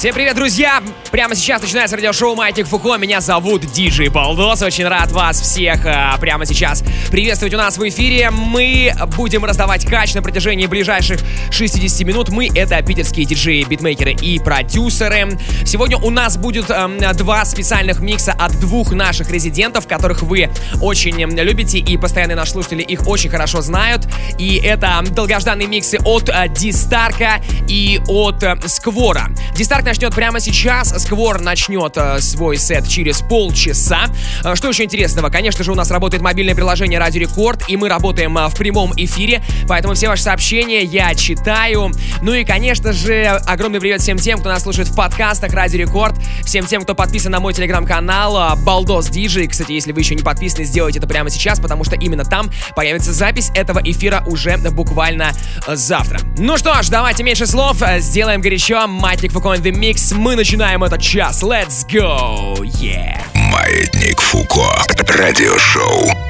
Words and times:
Всем 0.00 0.14
привет, 0.14 0.34
друзья! 0.34 0.82
Прямо 1.10 1.34
сейчас 1.34 1.60
начинается 1.60 1.94
радиошоу 1.94 2.34
Майтик 2.34 2.66
Фуко. 2.68 2.96
Меня 2.96 3.20
зовут 3.20 3.70
Диджей 3.70 4.08
Балдос. 4.08 4.62
Очень 4.62 4.86
рад 4.88 5.12
вас 5.12 5.38
всех 5.38 5.84
а, 5.84 6.16
прямо 6.18 6.46
сейчас 6.46 6.82
приветствовать 7.10 7.52
у 7.52 7.58
нас 7.58 7.76
в 7.76 7.86
эфире. 7.86 8.30
Мы 8.30 8.94
будем 9.16 9.44
раздавать 9.44 9.84
кач 9.84 10.14
на 10.14 10.22
протяжении 10.22 10.64
ближайших 10.64 11.20
60 11.50 12.06
минут. 12.06 12.30
Мы— 12.30 12.48
это 12.54 12.80
питерские 12.80 13.26
диджеи, 13.26 13.62
битмейкеры 13.64 14.12
и 14.12 14.38
продюсеры. 14.38 15.36
Сегодня 15.66 15.98
у 15.98 16.08
нас 16.08 16.38
будет 16.38 16.70
э, 16.70 17.12
два 17.12 17.44
специальных 17.44 18.00
микса 18.00 18.32
от 18.32 18.58
двух 18.58 18.92
наших 18.92 19.30
резидентов, 19.30 19.86
которых 19.86 20.22
вы 20.22 20.48
очень 20.80 21.20
любите, 21.20 21.78
и 21.78 21.98
постоянные 21.98 22.36
наши 22.36 22.52
слушатели 22.52 22.80
их 22.80 23.06
очень 23.06 23.28
хорошо 23.28 23.60
знают. 23.60 24.08
И 24.38 24.56
это 24.64 25.02
долгожданные 25.10 25.68
миксы 25.68 25.98
от 26.02 26.30
э, 26.30 26.46
Дистарка 26.48 27.42
и 27.68 28.00
от 28.08 28.42
э, 28.44 28.56
Сквора. 28.66 29.28
Дистарк 29.54 29.89
начнет 29.90 30.14
прямо 30.14 30.38
сейчас. 30.38 30.94
Сквор 31.02 31.40
начнет 31.40 31.96
э, 31.96 32.20
свой 32.20 32.58
сет 32.58 32.86
через 32.86 33.22
полчаса. 33.22 34.02
Э, 34.44 34.54
что 34.54 34.68
еще 34.68 34.84
интересного? 34.84 35.30
Конечно 35.30 35.64
же, 35.64 35.72
у 35.72 35.74
нас 35.74 35.90
работает 35.90 36.22
мобильное 36.22 36.54
приложение 36.54 37.00
Радио 37.00 37.22
Рекорд, 37.22 37.64
и 37.68 37.76
мы 37.76 37.88
работаем 37.88 38.38
э, 38.38 38.48
в 38.48 38.54
прямом 38.54 38.92
эфире, 38.96 39.42
поэтому 39.66 39.94
все 39.94 40.06
ваши 40.06 40.22
сообщения 40.22 40.84
я 40.84 41.12
читаю. 41.16 41.90
Ну 42.22 42.32
и, 42.32 42.44
конечно 42.44 42.92
же, 42.92 43.24
огромный 43.24 43.80
привет 43.80 44.00
всем 44.00 44.16
тем, 44.16 44.38
кто 44.38 44.48
нас 44.48 44.62
слушает 44.62 44.86
в 44.86 44.94
подкастах 44.94 45.52
Радио 45.54 45.80
Рекорд, 45.80 46.14
всем 46.44 46.66
тем, 46.66 46.82
кто 46.82 46.94
подписан 46.94 47.32
на 47.32 47.40
мой 47.40 47.52
телеграм-канал 47.52 48.54
э, 48.54 48.62
Балдос 48.62 49.08
Диджей. 49.08 49.48
Кстати, 49.48 49.72
если 49.72 49.90
вы 49.90 50.02
еще 50.02 50.14
не 50.14 50.22
подписаны, 50.22 50.66
сделайте 50.66 51.00
это 51.00 51.08
прямо 51.08 51.30
сейчас, 51.30 51.58
потому 51.58 51.82
что 51.82 51.96
именно 51.96 52.24
там 52.24 52.48
появится 52.76 53.12
запись 53.12 53.50
этого 53.56 53.80
эфира 53.82 54.22
уже 54.28 54.56
буквально 54.56 55.32
э, 55.66 55.74
завтра. 55.74 56.20
Ну 56.38 56.56
что 56.58 56.80
ж, 56.80 56.90
давайте 56.90 57.24
меньше 57.24 57.48
слов, 57.48 57.82
э, 57.82 57.98
сделаем 57.98 58.40
горячо. 58.40 58.86
Матик 58.86 59.32
Фукоин 59.32 59.60
The 59.60 59.79
Mix. 59.80 60.12
Мы 60.14 60.36
начинаем 60.36 60.84
этот 60.84 61.00
час. 61.00 61.42
Let's 61.42 61.86
go! 61.88 62.54
Yeah! 62.78 63.24
Маятник 63.34 64.20
Фуко. 64.20 64.84
Радиошоу. 65.08 66.29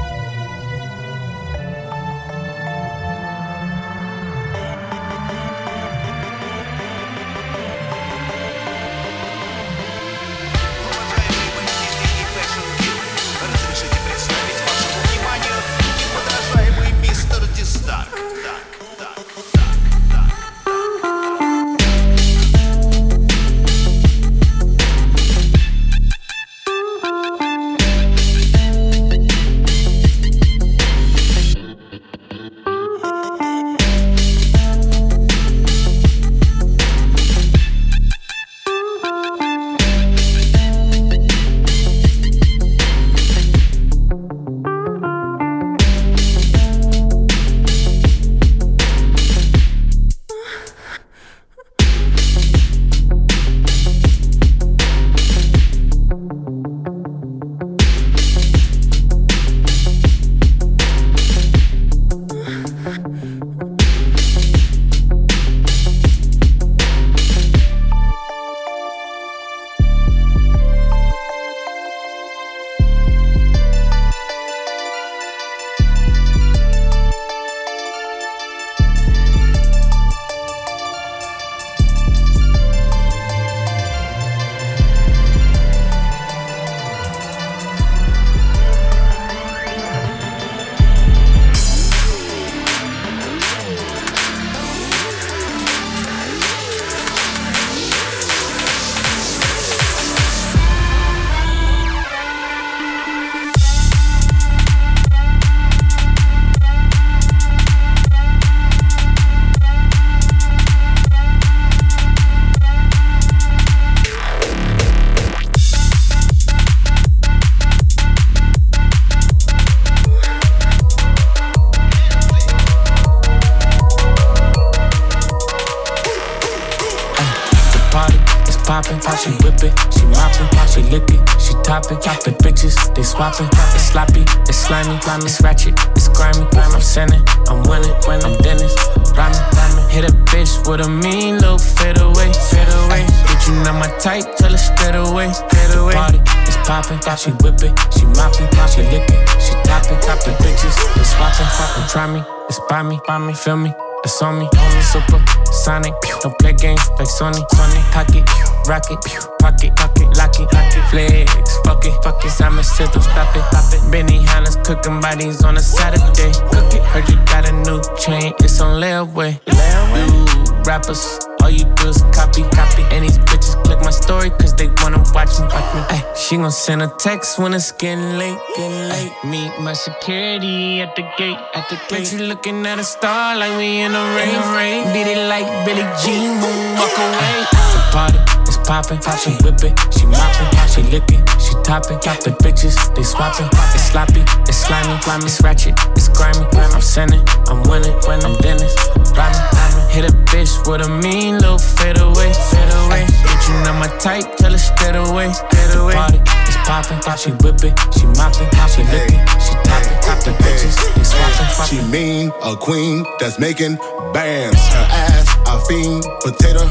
Straight. 145.91 145.99
Party 145.99 146.19
is 146.47 146.57
poppin', 146.63 147.01
she 147.19 147.31
whip 147.43 147.59
it, 147.67 147.75
she 147.93 148.07
moppin', 148.15 148.47
she 148.71 148.83
lick 148.95 149.11
it, 149.11 149.43
she 149.43 149.55
toppin', 149.67 149.99
toppin' 150.01 150.35
bitches, 150.39 150.77
they 150.95 151.03
swappin', 151.03 151.47
swappin'. 151.51 151.91
Try 151.91 152.07
me, 152.07 152.23
it's 152.49 152.61
by 152.69 152.83
me, 152.83 153.01
by 153.07 153.19
me, 153.19 153.35
feel 153.35 153.57
me. 153.57 153.75
It's 154.03 154.23
on 154.23 154.39
me, 154.39 154.47
on 154.47 154.83
super 154.83 155.23
sonic. 155.53 155.93
Don't 156.23 156.39
play 156.39 156.55
games 156.55 156.81
like 156.99 157.09
Sony, 157.09 157.45
Sony. 157.53 157.83
Pocket, 157.93 158.25
rocket, 158.67 158.99
pocket, 159.39 159.77
pocket, 159.77 160.17
lock 160.17 160.41
it, 160.41 160.49
lock 160.55 160.73
it. 160.73 160.85
Flex, 160.89 161.59
fuck 161.65 161.85
it, 161.85 161.93
fuck 162.03 162.25
it. 162.25 162.31
Simon 162.31 162.65
said 162.65 162.91
don't 162.93 163.03
stop 163.03 163.37
it, 163.37 163.45
stop 163.51 163.75
it. 163.75 163.81
Benihana's 163.93 164.57
cooking 164.65 165.01
bodies 165.01 165.45
on 165.45 165.59
a 165.59 165.61
Saturday. 165.61 166.33
Cook 166.49 166.73
it. 166.73 166.83
Heard 166.83 167.09
you 167.11 167.17
got 167.27 167.47
a 167.47 167.53
new 167.53 167.83
chain, 167.99 168.33
it's 168.41 168.59
on 168.61 168.81
layaway. 168.81 169.39
You 169.47 170.63
rappers, 170.65 171.19
all 171.43 171.51
you 171.51 171.65
do 171.77 171.89
is 171.89 172.03
copy, 172.13 172.43
copy. 172.51 172.83
And 172.91 173.05
these 173.05 173.19
bitches 173.19 173.55
click 173.65 173.81
my 173.81 173.91
story 173.91 174.31
cause 174.31 174.55
they 174.55 174.69
wanna 174.83 175.03
watch 175.15 175.39
me, 175.39 175.47
watch 175.47 175.75
me. 175.75 175.81
Ay, 175.89 176.03
she 176.15 176.37
gon' 176.37 176.51
send 176.51 176.83
a 176.83 176.89
text 176.99 177.39
when 177.39 177.55
it's 177.55 177.73
getting 177.73 178.19
late, 178.19 178.39
getting 178.57 178.89
late. 178.89 179.13
Meet 179.25 179.61
my 179.61 179.73
security 179.73 180.81
at 180.81 180.97
the 180.97 181.03
gate, 181.17 181.39
at 181.55 181.69
the 181.69 181.77
gate. 181.77 181.91
Bet 181.91 182.13
you 182.13 182.27
looking 182.27 182.67
at 182.67 182.79
a 182.79 182.85
star 182.85 183.37
like 183.37 183.57
we 183.57 183.81
in 183.81 183.93
the 183.93 184.05
rain, 184.17 184.41
rain. 184.57 184.93
Beat 184.93 185.09
it 185.11 185.29
like 185.29 185.47
Billie 185.65 185.89
Jean, 186.03 186.41
boom, 186.41 186.61
walk 186.77 186.97
away. 186.99 187.47
The 187.75 187.81
party 187.93 188.19
is 188.49 188.59
poppin', 188.59 189.01
she 189.23 189.31
whip 189.45 189.63
it, 189.65 189.75
she 189.95 190.07
moppin', 190.07 190.69
she 190.69 190.83
lick 190.83 191.11
it, 191.11 191.30
she 191.41 191.55
toppin', 191.65 191.99
toppin' 192.01 192.35
bitches, 192.45 192.77
they 192.95 193.03
swappin'. 193.03 193.49
It's 193.75 193.91
sloppy, 193.91 194.23
it's 194.47 194.57
slimy, 194.57 194.95
it's 195.25 195.41
ratchet, 195.43 195.75
it's 195.97 196.09
grimy. 196.09 196.47
I'm 196.55 196.81
sinning, 196.81 197.25
I'm 197.49 197.63
winning, 197.69 197.97
when 198.07 198.23
I'm 198.25 198.37
Dennis, 198.39 198.75
rhyming. 199.17 199.89
Hit 199.91 200.05
a 200.05 200.13
bitch 200.31 200.53
with 200.69 200.87
a 200.87 200.89
mean 200.89 201.39
little 201.39 201.59
fade 201.59 201.99
away, 201.99 202.33
fade. 202.53 202.71
Bitch, 203.01 203.49
you 203.49 203.55
not 203.65 203.79
my 203.81 203.89
type, 203.99 204.37
tell 204.37 204.53
her 204.53 204.59
straight 204.59 204.97
away, 204.97 205.33
straight 205.33 205.75
away. 205.75 205.95
Party 205.95 206.19
is 206.49 206.57
poppin', 206.69 207.01
she 207.17 207.31
whip 207.43 207.65
it, 207.65 207.75
she 207.97 208.07
moppin', 208.19 208.49
she 208.69 208.83
lick 208.93 209.11
it, 209.11 209.21
she 209.41 209.55
toppin', 209.65 209.99
toppin' 210.05 210.35
bitches, 210.45 210.77
they 210.95 211.05
swappin', 211.05 211.67
She 211.67 211.81
mean, 211.91 212.31
a 212.45 212.57
queen 212.57 213.05
that's 213.19 213.39
making 213.39 213.77
bands. 214.13 214.59
Her 214.69 214.87
ass, 214.91 215.30
I 215.51 215.59
fiend, 215.67 216.07
potato, 216.23 216.63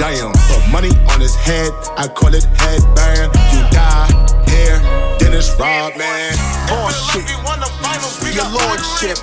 yam. 0.00 0.32
Put 0.48 0.64
money 0.72 0.88
on 1.12 1.20
his 1.20 1.36
head, 1.36 1.68
I 2.00 2.08
call 2.08 2.32
it 2.32 2.48
headband. 2.56 3.28
You 3.52 3.60
die 3.68 4.08
here, 4.48 4.80
Dennis 5.20 5.52
Rodman. 5.60 6.32
Oh, 6.72 6.88
oh 6.88 7.12
shit, 7.12 7.28
your 8.32 8.48
lordship. 8.48 9.20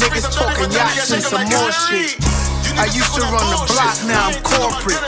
Niggas 0.00 0.32
talking 0.32 0.72
yachts 0.72 1.12
and 1.12 1.22
some 1.22 1.44
more 1.52 1.68
shit. 1.68 2.16
I 2.80 2.88
used 2.96 3.12
to 3.12 3.20
run 3.28 3.44
the 3.52 3.60
block, 3.68 4.00
now 4.08 4.32
I'm 4.32 4.40
corporate. 4.40 5.04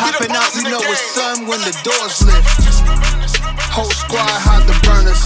Hopping 0.00 0.32
out, 0.32 0.56
you 0.56 0.64
know 0.64 0.80
it's 0.80 1.04
sun 1.12 1.46
when 1.46 1.60
the 1.60 1.76
doors 1.84 2.24
lift. 2.24 3.33
Whole 3.74 3.90
squad 3.90 4.22
hide 4.22 4.62
the 4.70 4.76
burners. 4.86 5.18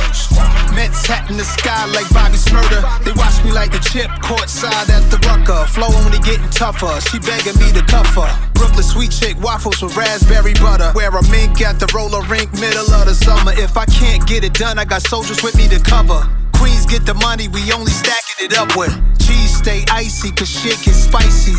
Mets 0.73 1.05
hat 1.05 1.29
in 1.29 1.37
the 1.37 1.45
sky 1.45 1.85
like 1.93 2.09
Bobby 2.17 2.41
Shmurda. 2.41 2.81
They 3.05 3.13
watch 3.13 3.45
me 3.45 3.53
like 3.53 3.77
the 3.77 3.83
chip, 3.93 4.09
courtside 4.25 4.89
at 4.89 5.05
the 5.13 5.21
rucker. 5.29 5.69
Flow 5.69 5.93
only 5.93 6.17
getting 6.25 6.49
tougher. 6.49 6.89
She 7.13 7.21
begging 7.21 7.61
me 7.61 7.69
to 7.77 7.85
cuff 7.85 8.09
her. 8.17 8.25
Brooklyn 8.57 8.83
sweet 8.83 9.13
chick 9.13 9.37
waffles 9.45 9.83
with 9.83 9.95
raspberry 10.01 10.55
butter. 10.55 10.97
Wear 10.97 11.13
a 11.13 11.21
mink 11.29 11.61
at 11.61 11.79
the 11.79 11.93
roller 11.93 12.25
rink, 12.25 12.49
middle 12.55 12.89
of 12.89 13.05
the 13.05 13.13
summer. 13.13 13.53
If 13.53 13.77
I 13.77 13.85
can't 13.85 14.27
get 14.27 14.45
it 14.45 14.55
done, 14.55 14.79
I 14.79 14.87
got 14.87 15.03
soldiers 15.03 15.43
with 15.43 15.55
me 15.55 15.69
to 15.69 15.79
cover. 15.85 16.25
Queens 16.59 16.87
get 16.87 17.07
the 17.07 17.15
money, 17.15 17.49
we 17.49 17.73
only 17.73 17.93
stacking 17.93 18.47
it 18.47 18.59
up 18.59 18.77
with. 18.77 18.93
Cheese 19.19 19.57
stay 19.57 19.85
icy, 19.91 20.31
cause 20.33 20.49
shit 20.51 20.79
get 20.85 20.95
spicy. 20.95 21.55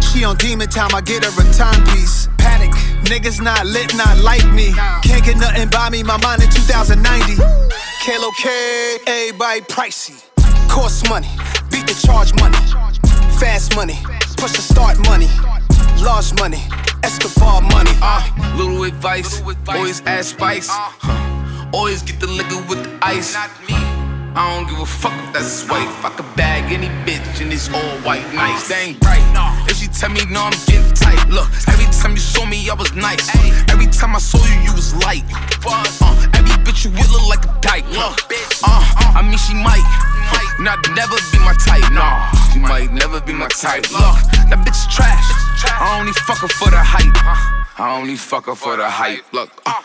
She 0.00 0.24
on 0.24 0.36
demon 0.36 0.68
time, 0.68 0.94
I 0.94 1.00
get 1.00 1.24
her 1.24 1.30
a 1.32 1.52
timepiece. 1.52 2.28
Panic, 2.38 2.70
niggas 3.04 3.40
not 3.40 3.66
lit, 3.66 3.94
not 3.96 4.18
like 4.18 4.46
me. 4.52 4.72
Can't 5.02 5.24
get 5.24 5.36
nothing 5.36 5.68
by 5.68 5.90
me, 5.90 6.02
my 6.02 6.18
mind 6.18 6.42
in 6.42 6.50
2090. 6.50 7.36
Kalo 8.04 8.30
K, 8.38 8.98
everybody 9.06 9.60
pricey. 9.62 10.22
Cost 10.68 11.08
money, 11.08 11.28
beat 11.70 11.86
the 11.86 11.94
charge 12.06 12.34
money. 12.40 12.58
Fast 13.40 13.74
money, 13.74 13.98
push 14.36 14.52
the 14.52 14.62
start 14.62 14.98
money. 15.08 15.28
Large 16.02 16.34
money, 16.38 16.62
Escobar 17.02 17.62
money. 17.62 17.90
Uh, 18.02 18.54
little 18.56 18.84
advice, 18.84 19.42
always 19.68 20.00
add 20.02 20.24
spice. 20.24 20.68
Huh. 20.70 21.70
Always 21.72 22.02
get 22.02 22.20
the 22.20 22.26
liquor 22.26 22.62
with 22.68 22.84
the 22.84 22.98
ice. 23.02 23.36
I 24.36 24.50
don't 24.50 24.68
give 24.68 24.80
a 24.80 24.86
fuck 24.86 25.14
if 25.14 25.32
that's 25.32 25.62
white. 25.70 25.86
Fuck 26.02 26.18
a 26.18 26.24
bag, 26.34 26.72
any 26.72 26.90
bitch, 27.06 27.40
and 27.40 27.52
it's 27.52 27.70
all 27.70 27.96
white. 28.02 28.26
Nice, 28.34 28.66
they 28.66 28.90
ain't 28.90 29.04
right. 29.04 29.22
If 29.70 29.78
she 29.78 29.86
tell 29.86 30.10
me 30.10 30.26
no, 30.26 30.50
I'm 30.50 30.52
getting 30.66 30.90
tight. 30.92 31.22
Look, 31.30 31.46
every 31.70 31.86
time 31.94 32.18
you 32.18 32.24
saw 32.24 32.44
me, 32.44 32.68
I 32.68 32.74
was 32.74 32.92
nice. 32.94 33.30
Every 33.70 33.86
time 33.86 34.16
I 34.16 34.18
saw 34.18 34.42
you, 34.42 34.58
you 34.66 34.72
was 34.74 34.90
light. 35.06 35.22
Uh, 35.62 36.18
every 36.34 36.50
bitch 36.66 36.84
you 36.84 36.90
with 36.90 37.10
look 37.14 37.28
like 37.30 37.46
a 37.46 37.54
dyke. 37.62 37.86
Look, 37.94 38.26
uh, 38.66 38.82
I 39.14 39.22
mean 39.22 39.38
she 39.38 39.54
might, 39.54 39.86
not 40.58 40.82
never 40.98 41.14
be 41.30 41.38
my 41.38 41.54
type. 41.62 41.86
Nah, 41.94 42.26
she 42.50 42.58
might 42.58 42.92
never 42.92 43.20
be 43.20 43.32
my 43.32 43.46
type. 43.48 43.86
Look, 43.94 44.18
that 44.50 44.58
bitch 44.66 44.74
is 44.74 44.90
trash. 44.90 45.22
I 45.78 45.96
only 46.00 46.12
fuck 46.26 46.38
her 46.38 46.48
for 46.48 46.70
the 46.70 46.82
hype. 46.82 47.14
I 47.78 47.96
only 48.00 48.16
fuck 48.16 48.46
her 48.46 48.56
for 48.56 48.76
the 48.76 48.90
hype. 48.90 49.22
Look, 49.32 49.50
uh. 49.64 49.82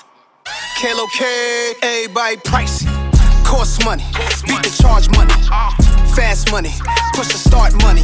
Kalo 0.81 1.05
K, 1.13 1.73
everybody 1.83 2.37
pricey. 2.37 2.98
Cost 3.49 3.83
money, 3.83 4.03
beat 4.45 4.61
the 4.61 4.69
charge 4.79 5.09
money. 5.17 5.88
Fast 6.19 6.51
money, 6.51 6.73
push 7.13 7.29
the 7.29 7.39
start 7.39 7.71
money. 7.81 8.03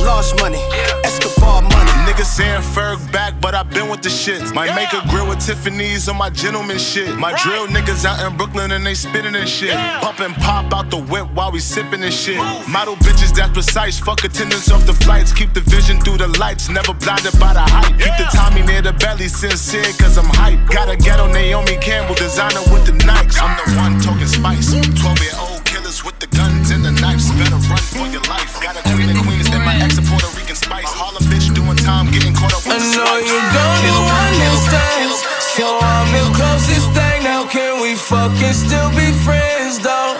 Large 0.00 0.32
money, 0.40 0.56
Escobar 1.04 1.60
money. 1.60 1.90
Niggas 2.08 2.24
saying 2.24 2.62
Ferg 2.72 2.96
back, 3.12 3.38
but 3.38 3.54
i 3.54 3.62
been 3.62 3.90
with 3.90 4.00
the 4.00 4.08
shit. 4.08 4.40
Might 4.54 4.74
make 4.74 4.90
a 4.94 5.06
grill 5.10 5.28
with 5.28 5.44
Tiffany's 5.44 6.08
on 6.08 6.16
my 6.16 6.30
gentleman 6.30 6.78
shit. 6.78 7.18
My 7.18 7.34
drill 7.42 7.66
niggas 7.66 8.06
out 8.06 8.18
in 8.24 8.34
Brooklyn 8.38 8.72
and 8.72 8.86
they 8.86 8.94
spitting 8.94 9.36
and 9.36 9.46
shit. 9.46 9.76
Pump 10.00 10.20
and 10.20 10.34
pop 10.36 10.72
out 10.72 10.88
the 10.88 10.96
whip 10.96 11.30
while 11.34 11.52
we 11.52 11.60
sipping 11.60 12.02
and 12.02 12.14
shit. 12.14 12.38
Model 12.66 12.96
bitches 12.96 13.36
that's 13.36 13.52
precise, 13.52 13.98
fuck 13.98 14.24
attendance 14.24 14.70
off 14.70 14.86
the 14.86 14.94
flights. 14.94 15.30
Keep 15.30 15.52
the 15.52 15.60
vision 15.60 16.00
through 16.00 16.16
the 16.16 16.28
lights, 16.40 16.70
never 16.70 16.94
blinded 16.94 17.38
by 17.38 17.52
the 17.52 17.60
hype. 17.60 17.92
Keep 18.00 18.16
the 18.16 18.26
Tommy 18.32 18.62
near 18.62 18.80
the 18.80 18.94
belly, 18.94 19.28
sincere 19.28 19.92
cause 20.00 20.16
I'm 20.16 20.32
hype. 20.32 20.66
Got 20.70 20.88
a 20.88 20.96
ghetto 20.96 21.26
Naomi 21.26 21.76
Campbell 21.76 22.14
designer 22.14 22.64
with 22.72 22.86
the 22.86 22.92
Nikes. 23.04 23.36
I'm 23.36 23.52
the 23.60 23.76
one 23.76 24.00
talking 24.00 24.28
spice. 24.28 24.72
12 24.72 25.20
year 25.20 25.32
old 25.38 25.73
killers 25.94 26.04
with 26.04 26.18
the 26.20 26.26
guns 26.36 26.70
and 26.70 26.84
the 26.84 26.90
knives. 26.90 27.30
Better 27.32 27.56
run 27.70 27.78
for 27.78 28.06
your 28.10 28.22
life. 28.30 28.60
Got 28.62 28.76
a 28.76 28.82
queen 28.94 29.10
of 29.10 29.18
queens 29.22 29.46
and 29.50 29.64
my 29.64 29.76
ex 29.82 29.98
a 29.98 30.02
Puerto 30.02 30.26
Rican 30.36 30.56
spice. 30.56 30.90
Harlem 30.90 31.22
bitch 31.30 31.52
doing 31.54 31.76
time, 31.76 32.10
getting 32.10 32.34
caught 32.34 32.52
up 32.54 32.64
with 32.66 32.74
I 32.74 32.78
the 32.78 32.96
know 32.96 33.04
stripes. 33.04 33.30
you 33.30 33.38
don't 33.54 33.78
Kill 33.84 33.94
'em, 33.94 34.02
kill 34.02 34.02
'em, 34.02 34.26
understand. 34.26 34.94
kill 34.98 35.14
'em. 35.14 35.22
So 35.56 35.66
I'm 35.80 36.08
the 36.12 36.24
closest 36.38 36.88
thing. 36.98 37.18
Now 37.22 37.44
can 37.46 37.80
we 37.82 37.94
fucking 37.94 38.54
still 38.54 38.90
be 38.90 39.08
friends 39.26 39.78
though? 39.78 40.16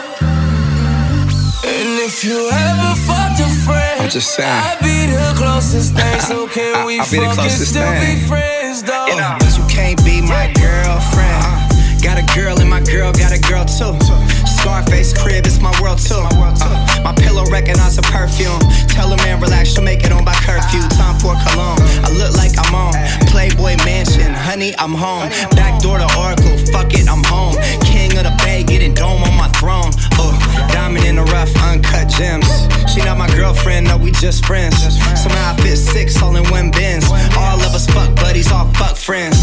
And 1.65 1.99
if 2.07 2.23
you 2.25 2.39
ever 2.53 2.95
fucked 3.09 3.41
a 3.41 3.49
friend, 3.65 4.03
I'm 4.03 4.11
just 4.11 4.35
saying. 4.37 4.49
I'd 4.49 4.81
be 4.83 5.07
the 5.11 5.33
closest 5.35 5.95
thing. 5.95 6.21
So 6.21 6.47
can 6.47 6.75
I- 6.77 6.85
we 6.85 7.01
I'll 7.01 7.11
be 7.11 7.19
the 7.19 7.25
fucking 7.27 7.35
closest 7.51 7.71
still 7.73 7.89
thing. 7.89 8.21
be 8.21 8.27
friends 8.29 8.83
though? 8.83 9.09
Uh, 9.11 9.39
but 9.41 9.51
you 9.59 9.65
can't 9.67 9.99
be 10.05 10.21
my 10.21 10.53
girlfriend. 10.55 10.84
Friends. 34.43 34.77
Somehow 35.23 35.53
I 35.55 35.57
fit 35.63 35.77
six 35.77 36.21
all 36.21 36.35
in 36.37 36.45
one 36.51 36.71
bins. 36.71 37.05
All 37.39 37.57
of 37.63 37.73
us 37.75 37.87
fuck 37.87 38.15
buddies, 38.17 38.51
all 38.53 38.67
fuck 38.75 38.97
friends. 38.97 39.37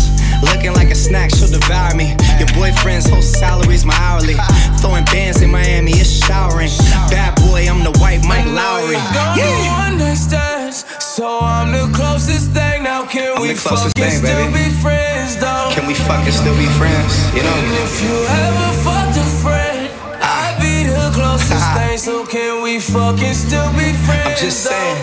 Looking 0.44 0.74
like 0.74 0.92
a 0.92 0.96
snack, 0.96 1.32
she'll 1.34 1.48
devour 1.50 1.96
me. 1.96 2.16
Your 2.38 2.48
boyfriend's 2.54 3.08
whole 3.10 3.22
salary's 3.22 3.84
my 3.86 3.96
hourly. 3.98 4.36
Throwing 4.80 5.06
bands 5.06 5.42
in 5.42 5.50
Miami, 5.50 5.92
it's 5.94 6.10
showering. 6.26 6.70
Bad 7.10 7.36
boy, 7.42 7.66
I'm 7.68 7.84
the 7.84 7.98
white 8.00 8.22
Mike 8.28 8.46
Lowrey. 8.46 9.00
Yeah. 9.38 9.88
understand. 9.90 10.74
So 11.00 11.40
I'm 11.40 11.72
the 11.72 11.90
closest 11.98 12.52
thing. 12.52 12.84
Now 12.84 13.06
can 13.06 13.36
I'm 13.38 13.42
we 13.42 13.56
fucking 13.56 13.92
thing, 13.92 14.12
still 14.12 14.52
baby. 14.52 14.70
be 14.70 14.70
friends 14.82 15.36
though? 15.38 15.72
Can 15.74 15.88
we 15.88 15.94
fucking 15.96 16.32
still 16.34 16.56
be 16.58 16.68
friends? 16.78 17.12
You 17.34 17.42
And 17.42 17.48
know? 17.48 17.84
if 17.86 18.04
you 18.04 18.16
ever 18.28 18.70
fucked 18.86 19.18
a 19.18 19.26
friend, 19.42 19.90
ah. 20.22 20.54
I'd 20.54 20.62
be 20.62 20.84
the 20.90 21.10
closest 21.16 21.66
thing. 21.78 21.98
So 21.98 22.26
can 22.26 22.62
we 22.62 22.80
fucking 22.80 23.34
still 23.34 23.72
be 23.74 23.92
friends? 24.06 24.11
Just 24.42 24.64
saying. 24.64 24.98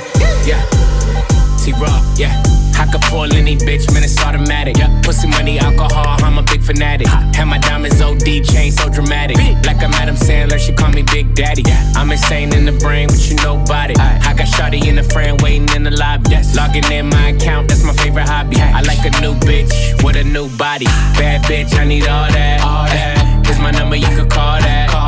Yeah. 0.45 0.61
T-Raw, 1.63 2.03
yeah. 2.17 2.43
I 2.75 2.89
could 2.91 3.01
pull 3.03 3.33
any 3.33 3.57
bitch, 3.57 3.87
man, 3.95 4.03
it's 4.03 4.21
automatic. 4.21 4.77
Yeah. 4.77 5.01
Pussy 5.05 5.29
money, 5.29 5.61
alcohol, 5.61 6.17
I'm 6.25 6.39
a 6.39 6.43
big 6.43 6.61
fanatic. 6.61 7.07
Have 7.07 7.47
my 7.47 7.59
diamonds 7.59 8.01
OD, 8.01 8.43
chain 8.43 8.73
so 8.73 8.91
dramatic. 8.91 9.37
Like 9.65 9.81
I'm 9.81 9.95
Adam 9.95 10.17
Sandler, 10.17 10.59
she 10.59 10.73
call 10.73 10.91
me 10.91 11.03
Big 11.03 11.37
Daddy. 11.37 11.63
I'm 11.95 12.11
insane 12.11 12.53
in 12.53 12.65
the 12.65 12.73
brain, 12.73 13.07
but 13.07 13.31
you 13.31 13.37
know 13.37 13.63
about 13.63 13.93
it. 13.93 14.01
I 14.01 14.35
got 14.35 14.49
Shawty 14.49 14.85
in 14.89 14.97
the 14.97 15.05
frame, 15.05 15.37
waiting 15.37 15.69
in 15.77 15.85
the 15.85 15.93
lobby. 15.93 16.35
Logging 16.57 16.91
in 16.91 17.07
my 17.07 17.29
account, 17.29 17.69
that's 17.69 17.85
my 17.85 17.93
favorite 17.93 18.27
hobby. 18.27 18.57
I 18.57 18.81
like 18.81 19.07
a 19.07 19.21
new 19.21 19.35
bitch 19.35 20.03
with 20.03 20.17
a 20.17 20.25
new 20.25 20.49
body. 20.57 20.87
Bad 21.15 21.45
bitch, 21.45 21.79
I 21.79 21.85
need 21.85 22.09
all 22.09 22.27
that. 22.27 22.61
All 22.63 22.87
that. 22.87 23.47
Here's 23.47 23.61
my 23.61 23.71
number, 23.71 23.95
you 23.95 24.09
could 24.17 24.31
call 24.31 24.59
that. 24.59 24.91
Call 24.91 25.03
that. 25.03 25.08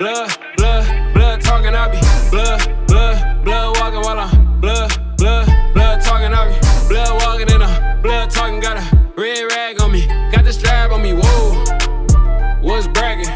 blood, 0.00 0.30
blood, 0.56 1.14
blood 1.14 1.40
talking. 1.42 1.74
I 1.74 1.88
be 1.92 2.00
blood, 2.30 2.86
blood, 2.88 3.44
blood 3.44 3.76
walking 3.78 4.00
while 4.00 4.18
I'm 4.18 4.60
blood, 4.60 4.90
blood, 5.18 5.46
blood 5.74 6.02
talking. 6.02 6.32
I 6.32 6.48
be 6.48 6.88
blood 6.88 7.22
walking 7.22 7.54
in 7.54 7.62
a 7.62 8.00
blood 8.02 8.30
talking. 8.30 8.60
Got 8.60 8.78
a 8.78 9.12
red 9.16 9.44
rag 9.50 9.80
on 9.80 9.92
me, 9.92 10.06
got 10.32 10.44
the 10.44 10.52
strap 10.52 10.90
on 10.90 11.02
me. 11.02 11.12
Whoa, 11.12 12.58
what's 12.62 12.88
bragging? 12.88 13.28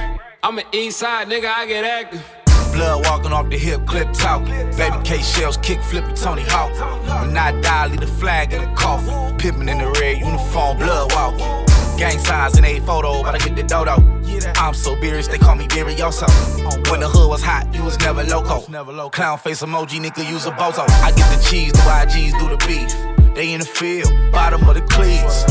I'm 0.43 0.59
an 0.59 0.65
east 0.73 0.99
side 0.99 1.29
nigga, 1.29 1.53
I 1.55 1.67
get 1.67 1.85
active. 1.85 2.25
Blood 2.73 3.05
walking 3.07 3.33
off 3.33 3.51
the 3.51 3.59
hip, 3.59 3.87
clip 3.87 4.13
talking. 4.15 4.49
Baby 4.77 4.97
K 5.05 5.19
shells, 5.19 5.59
kick 5.59 5.81
flipping 5.83 6.15
Tony 6.15 6.43
Hawk. 6.47 6.73
When 7.27 7.37
I 7.37 7.53
die, 7.61 7.87
leave 7.89 8.01
the 8.01 8.07
flag 8.07 8.53
in 8.53 8.63
the 8.63 8.75
coffin. 8.75 9.37
Pippin 9.37 9.69
in 9.69 9.79
the 9.79 9.91
red 10.01 10.19
uniform, 10.19 10.79
blood 10.79 11.13
walking. 11.13 11.47
Gang 11.99 12.19
signs 12.19 12.59
in 12.59 12.65
a 12.65 12.81
photo, 12.81 13.23
but 13.23 13.35
I 13.35 13.39
get 13.39 13.55
the 13.55 13.63
dodo. 13.63 13.95
I'm 14.57 14.75
so 14.75 14.95
beerish, 14.97 15.29
they 15.29 15.39
call 15.39 15.55
me 15.57 15.67
Berrioso. 15.67 16.29
When 16.91 17.01
the 17.01 17.09
hood 17.09 17.29
was 17.29 17.43
hot, 17.43 17.73
you 17.75 17.83
was 17.83 17.99
never 18.01 18.23
loco. 18.25 18.61
Clown 19.11 19.39
face 19.39 19.63
emoji, 19.63 20.01
nigga, 20.01 20.29
use 20.29 20.47
a 20.47 20.51
bozo. 20.53 20.89
I 21.03 21.13
get 21.13 21.29
the 21.37 21.43
cheese, 21.43 21.73
the 21.73 21.79
YGs 21.79 22.39
do 22.39 22.49
the 22.49 22.57
beef. 22.67 23.35
They 23.35 23.53
in 23.53 23.61
the 23.61 23.67
field, 23.67 24.13
bottom 24.33 24.69
of 24.69 24.75
the 24.75 24.83
cleats. 24.83 25.45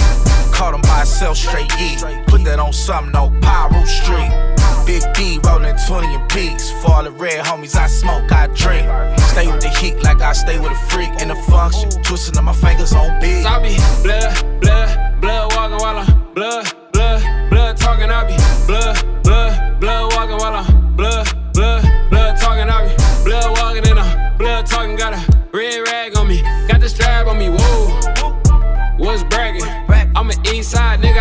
Caught 0.54 0.76
him 0.76 0.82
by 0.82 1.00
himself 1.00 1.38
straight 1.38 1.72
E. 1.80 1.98
Put 2.28 2.44
that 2.46 2.60
on 2.60 2.72
something, 2.74 3.12
no 3.12 3.30
Pyro 3.42 3.84
Street. 3.86 4.32
Big 4.86 5.02
D 5.14 5.40
rolling 5.46 5.76
20 5.88 6.14
in 6.14 6.28
peaks. 6.28 6.70
For 6.82 6.92
all 6.92 7.04
the 7.04 7.12
red 7.12 7.44
homies, 7.46 7.76
I 7.76 7.88
smoke, 7.88 8.32
I 8.32 8.48
drink. 8.48 8.86
Stay 9.32 9.48
with 9.48 9.62
the 9.62 9.70
heat 9.70 10.02
like 10.04 10.22
I 10.22 10.34
stay 10.34 10.60
with 10.60 10.72
a 10.72 10.90
freak 10.90 11.10
in 11.22 11.30
the 11.30 11.36
function. 11.50 11.90
Twisting 12.04 12.38
up 12.38 12.44
my 12.44 12.54
fingers 12.54 12.94
on 12.94 13.20
beat. 13.20 13.46
I 13.46 13.60
be 13.62 13.76
blood, 14.04 14.62
blood, 14.62 15.22
blood 15.22 15.56
walking 15.56 15.78
while 15.78 15.98
I'm 16.00 16.34
blood, 16.34 16.72
blood, 16.92 17.43
blood 17.64 17.78
talking. 17.78 18.12
I 18.12 18.28
be 18.28 18.36
blood, 18.68 19.24
blood, 19.24 19.80
blood 19.80 20.14
walking 20.14 20.38
while 20.38 20.56
I'm 20.56 20.96
blood, 20.96 21.28
blood, 21.54 22.10
blood 22.10 22.38
talking. 22.38 22.70
I 22.70 22.88
be 22.88 22.96
blood 23.24 23.58
walking 23.58 23.90
in 23.90 23.98
a 23.98 24.36
blood 24.38 24.66
talking. 24.66 24.96
Got 24.98 25.14
a 25.14 25.48
red 25.54 25.88
rag 25.88 26.18
on 26.18 26.28
me, 26.28 26.42
got 26.68 26.82
the 26.82 26.90
strap 26.90 27.28
on 27.28 27.38
me. 27.38 27.50
Whoa, 27.50 28.96
what's 28.98 29.24
bragging? 29.24 29.64
I'm 30.16 30.30
an 30.30 30.48
east 30.48 30.72
side 30.72 31.00
nigga, 31.00 31.13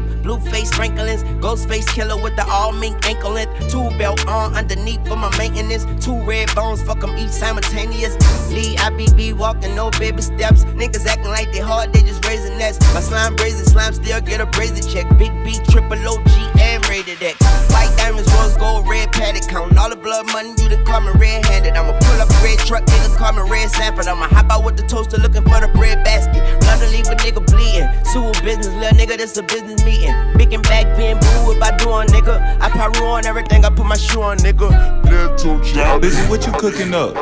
blue 0.00 0.38
face 0.40 0.70
sprinklings, 0.70 1.22
ghost 1.40 1.68
face 1.68 1.90
killer 1.92 2.20
with 2.20 2.36
the 2.36 2.44
all 2.46 2.72
mink 2.72 3.06
ankle 3.06 3.32
length, 3.32 3.70
two 3.70 3.88
belt 3.98 4.26
on 4.26 4.54
underneath 4.54 5.06
for 5.06 5.16
my 5.16 5.30
maintenance, 5.38 5.84
two 6.04 6.18
red 6.24 6.52
bones, 6.54 6.82
fuck 6.82 7.00
them 7.00 7.16
each 7.16 7.30
simultaneous. 7.30 8.14
Lee 8.50 8.76
IBB 8.76 9.34
walking 9.34 9.74
no 9.74 9.90
baby 9.92 10.22
steps, 10.22 10.64
niggas 10.76 11.06
acting 11.06 11.30
like 11.30 11.52
they 11.52 11.60
hard, 11.60 11.92
they 11.92 12.02
just 12.02 12.24
raising 12.26 12.56
nets. 12.58 12.78
My 12.94 13.00
slime 13.00 13.36
brazen, 13.36 13.66
slime 13.66 13.92
still 13.92 14.20
get 14.20 14.40
a 14.40 14.46
brazen 14.46 14.86
check. 14.88 15.06
Big 15.18 15.32
B, 15.44 15.58
triple 15.70 15.98
OG, 15.98 16.28
and 16.58 16.86
rated 16.88 17.22
X. 17.22 17.36
White 17.72 17.92
diamonds, 17.96 18.32
rose 18.34 18.56
gold, 18.56 18.88
red 18.88 19.12
paddock, 19.12 19.48
counting 19.48 19.78
all 19.78 19.90
the 19.90 19.96
blood 19.96 20.26
money, 20.26 20.50
you 20.58 20.68
done 20.68 20.84
call 20.84 21.00
me 21.00 21.12
red 21.18 21.44
handed. 21.46 21.74
I'ma 21.74 21.98
pull 21.98 22.20
up 22.20 22.30
a 22.30 22.44
red 22.44 22.58
truck, 22.60 22.84
niggas 22.84 23.16
call 23.16 23.32
me 23.32 23.50
red 23.50 23.70
Sanford. 23.70 24.06
I'ma 24.06 24.26
hop 24.28 24.50
out 24.50 24.64
with 24.64 24.76
the 24.76 24.86
toaster 24.86 25.18
looking 25.18 25.42
for 25.42 25.60
the 25.60 25.68
bread 25.74 26.04
basket. 26.04 26.42
Rather 26.64 26.86
leave 26.88 27.06
a 27.06 27.16
nigga 27.16 27.44
bleeding. 27.44 27.88
Sue 28.04 28.32
business, 28.42 28.68
little 28.80 28.98
nigga, 28.98 29.16
this 29.16 29.36
a 29.36 29.42
business 29.42 29.83
meeting. 29.84 30.14
Big 30.36 30.52
and 30.52 30.62
back 30.64 30.96
being 30.96 31.18
boo 31.18 31.52
if 31.52 31.62
I 31.62 31.76
do 31.76 31.90
on 31.90 32.06
nigga. 32.08 32.60
I 32.60 32.68
pyro 32.70 33.06
on 33.06 33.26
everything, 33.26 33.64
I 33.64 33.70
put 33.70 33.86
my 33.86 33.96
shoe 33.96 34.22
on 34.22 34.38
nigga. 34.38 34.70
Little 35.04 35.60
job. 35.60 36.02
Busy, 36.02 36.22
what 36.28 36.46
you 36.46 36.52
cooking 36.52 36.94
up? 36.94 37.14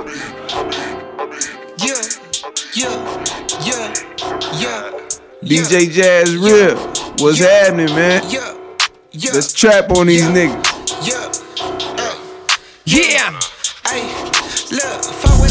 Yeah, 1.78 2.00
yeah, 2.74 3.24
yeah, 3.64 3.92
yeah. 4.60 4.90
DJ 5.42 5.90
Jazz 5.90 6.36
Real, 6.36 6.76
what's 7.18 7.40
happening, 7.40 7.94
man? 7.94 8.22
Let's 9.12 9.52
trap 9.52 9.90
on 9.90 10.06
these 10.06 10.22
niggas. 10.22 10.70
Yeah! 11.06 11.32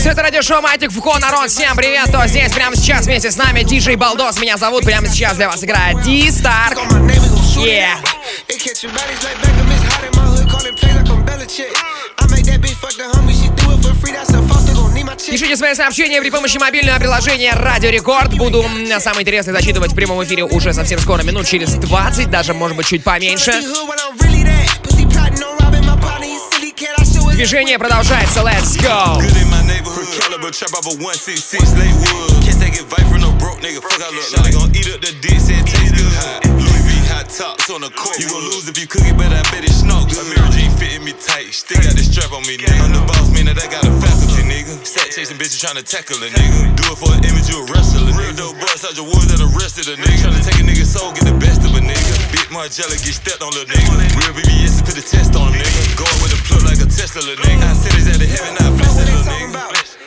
Все 0.01 0.09
это 0.09 0.23
радиошоу 0.23 0.63
Матик 0.63 0.91
Фуко, 0.91 1.19
народ, 1.19 1.51
всем 1.51 1.77
привет, 1.77 2.07
кто 2.07 2.25
здесь 2.25 2.51
прямо 2.51 2.75
сейчас 2.75 3.05
вместе 3.05 3.29
с 3.29 3.37
нами, 3.37 3.61
диджей 3.61 3.95
Балдос, 3.95 4.39
меня 4.39 4.57
зовут, 4.57 4.83
прямо 4.83 5.07
сейчас 5.07 5.35
для 5.37 5.47
вас 5.47 5.63
играет 5.63 6.01
Ди 6.01 6.31
Старк. 6.31 6.79
Yeah. 7.55 7.97
Пишите 15.29 15.55
свои 15.55 15.75
сообщения 15.75 16.19
при 16.19 16.31
помощи 16.31 16.57
мобильного 16.57 16.97
приложения 16.97 17.53
Радио 17.53 17.91
Рекорд. 17.91 18.33
Буду 18.33 18.65
самое 18.97 19.21
интересное 19.21 19.53
зачитывать 19.53 19.91
в 19.91 19.95
прямом 19.95 20.23
эфире 20.23 20.45
уже 20.45 20.73
совсем 20.73 20.97
скоро, 20.97 21.21
минут 21.21 21.45
через 21.45 21.75
20, 21.75 22.27
даже 22.27 22.55
может 22.55 22.75
быть 22.75 22.87
чуть 22.87 23.03
поменьше. 23.03 23.53
Движение 27.35 27.77
продолжается, 27.77 28.39
let's 28.39 28.79
go! 28.81 29.50
Caliber 30.11 30.51
trap 30.51 30.75
off 30.75 30.87
a 30.91 30.95
166 30.99 31.75
Lakewood. 31.79 32.43
Can't 32.43 32.59
take 32.59 32.75
advice 32.75 33.07
from 33.07 33.23
no 33.23 33.31
broke 33.39 33.63
nigga. 33.63 33.79
Fuck, 33.79 34.03
I 34.03 34.11
look 34.11 34.27
like. 34.35 34.51
They 34.51 34.53
gon' 34.55 34.71
eat 34.75 34.89
up 34.91 34.99
the 34.99 35.13
dick, 35.23 35.39
say 35.39 35.55
it 35.55 35.67
tastes 35.67 35.95
good. 35.95 36.11
Louis 36.59 36.83
V 36.83 36.91
hot 37.07 37.31
tops 37.31 37.71
on 37.71 37.81
the 37.81 37.91
court. 37.95 38.19
You 38.19 38.27
gon' 38.27 38.43
lose 38.51 38.67
if 38.67 38.75
you 38.75 38.87
cook 38.87 39.07
it, 39.07 39.15
but 39.15 39.31
I 39.31 39.41
bet 39.55 39.63
it 39.63 39.71
snow 39.71 40.03
good. 40.11 40.27
Mirror 40.27 40.51
jean 40.51 40.71
fitting 40.75 41.07
me 41.07 41.15
tight. 41.15 41.55
Still 41.55 41.79
got 41.79 41.95
the 41.95 42.03
strap 42.03 42.35
on 42.35 42.43
me, 42.43 42.59
nigga. 42.59 42.75
I'm 42.83 42.91
the 42.91 43.03
boss, 43.07 43.31
man, 43.31 43.47
that 43.47 43.59
I 43.59 43.67
got 43.71 43.87
a 43.87 43.91
faculty, 44.03 44.43
nigga. 44.43 44.75
Stack 44.83 45.15
chasing 45.15 45.39
bitches 45.39 45.63
trying 45.63 45.79
to 45.79 45.85
tackle 45.85 46.19
a 46.19 46.27
nigga. 46.27 46.75
Do 46.75 46.83
it 46.91 46.97
for 46.99 47.11
an 47.15 47.23
image, 47.23 47.47
you 47.47 47.63
a 47.63 47.65
wrestler, 47.71 48.03
nigga. 48.03 48.19
Real 48.19 48.35
dope 48.35 48.59
bust 48.59 48.83
out 48.83 48.93
your 48.99 49.07
woods 49.07 49.31
that 49.31 49.39
arrested 49.39 49.87
a 49.87 49.95
nigga. 49.95 50.27
Tryna 50.27 50.43
take 50.43 50.59
a 50.59 50.65
nigga 50.67 50.83
soul, 50.83 51.15
get 51.15 51.23
the 51.23 51.37
best 51.39 51.63
of 51.63 51.71
a 51.71 51.81
nigga. 51.81 52.13
Big 52.35 52.51
Margiela 52.51 52.99
get 52.99 53.15
stepped 53.15 53.39
on, 53.39 53.55
little 53.55 53.69
nigga. 53.69 53.95
Real 54.19 54.35
BBS 54.35 54.83
put 54.83 54.99
the 54.99 55.05
test 55.05 55.39
on 55.39 55.55
nigga. 55.55 55.81
Go 55.95 56.07
with 56.19 56.35
a 56.35 56.39
plug 56.43 56.67
like 56.67 56.80
a 56.91 56.97
Tesla, 56.97 57.21
little 57.21 57.45
nigga. 57.45 57.63
I 57.63 57.73
said 57.73 57.93
it's 57.95 58.07
out 58.07 58.21
of 58.21 58.27
heaven, 58.27 58.53
I 58.59 58.67
blessed 58.75 58.99
it, 58.99 59.07
little 59.07 59.23
nigga. 59.31 59.61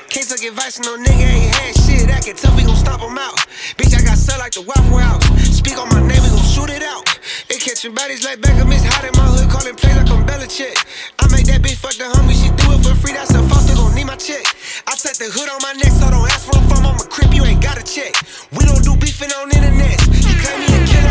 Can't 0.08 0.28
take 0.28 0.44
advice 0.48 0.76
from 0.76 0.86
no 0.86 0.94
nigga, 1.02 1.26
ain't 1.26 1.54
had 1.54 1.74
shit. 1.74 2.08
I 2.08 2.20
Acting 2.20 2.36
tough, 2.36 2.56
we 2.56 2.62
gon' 2.64 2.76
stop 2.76 3.00
him 3.00 3.18
out. 3.18 3.36
Bitch, 3.76 3.92
I 3.96 4.00
got 4.04 4.16
sell 4.16 4.38
like 4.38 4.52
the 4.52 4.62
Waffle 4.62 4.98
House. 4.98 5.24
Speak 5.50 5.76
on 5.78 5.88
my 5.88 6.00
name, 6.00 6.22
we 6.22 6.30
gon' 6.30 6.44
shoot 6.44 6.70
it 6.70 6.82
out. 6.82 7.04
They 7.48 7.58
catching 7.58 7.94
bodies 7.94 8.24
like 8.24 8.40
Beckham, 8.40 8.70
it's 8.72 8.84
hot 8.84 9.04
in 9.04 9.12
my 9.16 9.26
hood, 9.28 9.50
calling 9.50 9.74
plays 9.74 9.96
like 9.96 10.10
I'm 10.10 10.24
Belichick. 10.24 10.76
I 11.20 11.28
make 11.34 11.46
that 11.50 11.60
bitch 11.60 11.76
fuck 11.76 11.96
the 11.98 12.06
homie, 12.08 12.36
she 12.36 12.48
do 12.54 12.72
it 12.72 12.80
for 12.80 12.94
free, 12.96 13.12
that's 13.12 13.34
a 13.34 13.42
foster, 13.48 13.74
gon' 13.74 13.94
need 13.94 14.06
my 14.06 14.16
check. 14.16 14.44
I 14.86 14.94
set 14.96 15.20
the 15.20 15.28
hood 15.28 15.48
on 15.50 15.60
my 15.60 15.72
neck, 15.76 15.92
so 15.92 16.08
don't 16.08 16.24
ask 16.30 16.46
for 16.46 16.56
a 16.56 16.62
farm, 16.68 16.86
I'm 16.86 16.96
a 16.96 17.06
crip, 17.08 17.34
you 17.34 17.44
ain't 17.44 17.60
gotta 17.60 17.84
check. 17.84 18.14
We 18.56 18.64
don't 18.64 18.80
do 18.84 18.96
beefing 18.96 19.32
on 19.36 19.50
internet. 19.50 20.00
You 20.08 20.34
claim 20.40 20.64
me 20.64 20.68
a 20.72 20.80
killer, 20.88 21.03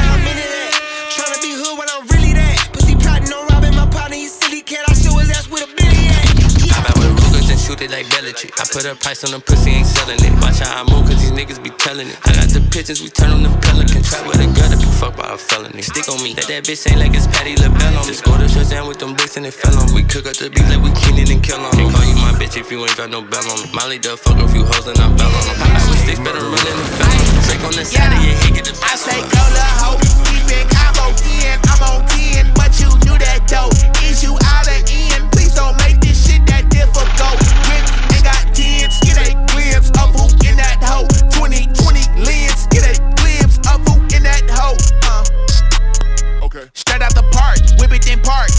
shoot 7.73 7.89
it 7.89 7.91
like 7.91 8.05
Belichick. 8.07 8.53
I 8.61 8.65
put 8.69 8.85
a 8.85 8.95
price 8.95 9.23
on 9.23 9.31
them 9.31 9.41
pussy, 9.41 9.71
ain't 9.71 9.87
selling 9.87 10.21
it. 10.21 10.33
Watch 10.41 10.59
how 10.59 10.81
I 10.81 10.83
move, 10.85 11.09
cause 11.09 11.17
these 11.21 11.33
niggas 11.33 11.61
be 11.63 11.69
telling 11.81 12.07
it. 12.07 12.17
I 12.25 12.33
got 12.33 12.49
the 12.53 12.61
pictures, 12.69 13.01
we 13.01 13.09
turn 13.09 13.33
them 13.33 13.49
to 13.49 13.51
pelican. 13.65 14.03
Trap 14.03 14.27
with 14.27 14.41
a 14.41 14.47
girl 14.53 14.69
that 14.69 14.77
be 14.77 14.89
fucked 14.99 15.17
by 15.17 15.33
a 15.33 15.37
felony. 15.37 15.81
Stick 15.81 16.09
on 16.09 16.21
me, 16.21 16.33
let 16.37 16.47
that 16.47 16.63
bitch 16.65 16.85
ain't 16.89 16.99
like 16.99 17.13
it's 17.17 17.27
Patti 17.27 17.57
LaBelle 17.57 17.97
on 17.97 18.05
me. 18.05 18.13
Just 18.13 18.23
go 18.25 18.37
to 18.37 18.45
Shazam 18.45 18.87
with 18.87 18.99
them 18.99 19.17
bricks 19.17 19.37
and 19.37 19.45
it 19.45 19.53
fell 19.53 19.73
on 19.77 19.89
me. 19.89 20.01
We 20.01 20.03
cook 20.03 20.25
up 20.29 20.37
the 20.37 20.49
beat 20.49 20.67
like 20.69 20.81
we 20.83 20.91
Kenan 20.93 21.29
and 21.31 21.41
Kel 21.41 21.61
on 21.61 21.73
me. 21.73 21.89
Call 21.89 22.05
you 22.05 22.17
my 22.21 22.33
bitch 22.37 22.57
if 22.57 22.69
you 22.69 22.77
ain't 22.83 22.97
got 22.97 23.09
no 23.09 23.21
bell 23.21 23.45
on 23.49 23.57
me. 23.63 23.67
Molly 23.73 23.97
the 23.97 24.17
fuck 24.17 24.37
a 24.37 24.45
few 24.47 24.65
hoes 24.65 24.85
and 24.85 24.97
I 24.99 25.09
bell 25.17 25.33
on 25.33 25.43
them. 25.49 25.57
I 25.57 25.81
with 25.89 26.01
sticks, 26.05 26.21
better 26.21 26.43
run 26.43 26.65
in 26.67 26.77
the 26.77 26.87
face. 26.99 27.29
Break 27.49 27.63
on 27.65 27.73
the 27.73 27.85
side 27.85 28.13
of 28.13 28.21
your 28.21 28.37
head, 28.37 28.53
get 28.53 28.65
the 28.69 28.73
I 28.85 28.93
say, 28.93 29.17
go 29.33 29.41
la 29.57 29.67
hoe, 29.81 29.99
keep 30.29 30.45
it 30.51 30.67
combo 30.69 31.09
in. 31.25 31.57
I'm 31.73 31.81
on 31.89 32.05
10, 32.05 32.53
but 32.53 32.75
you 32.77 32.89
knew 33.01 33.17
that 33.17 33.49
though. 33.49 33.73
Is 34.05 34.21
you 34.21 34.37
out 34.53 34.69
of 34.69 34.81
in? 34.85 35.25
Please 35.33 35.57
don't 35.57 35.73
make 35.81 35.97
this 36.01 36.12
shit 36.33 36.45
that 36.49 36.65
difficult. 36.69 37.37
Rich 37.69 37.89
and 38.09 38.23
got 38.25 38.41
tens, 38.53 38.97
get 39.05 39.17
a 39.21 39.37
glimpse 39.53 39.89
of 40.01 40.09
who 40.17 40.25
in 40.49 40.57
that 40.57 40.81
hoe. 40.81 41.05
20, 41.37 41.69
20 41.69 42.25
lens, 42.25 42.65
get 42.73 42.83
a 42.89 42.95
glimpse 43.21 43.61
of 43.69 43.77
who 43.85 44.01
in 44.15 44.25
that 44.25 44.41
hoe. 44.49 44.77
Uh. 45.05 46.45
Okay. 46.45 46.65
Straight 46.73 47.01
out 47.01 47.13
the 47.13 47.25
park, 47.29 47.61
whip 47.77 47.93
it 47.93 48.01
then 48.05 48.21
park. 48.21 48.49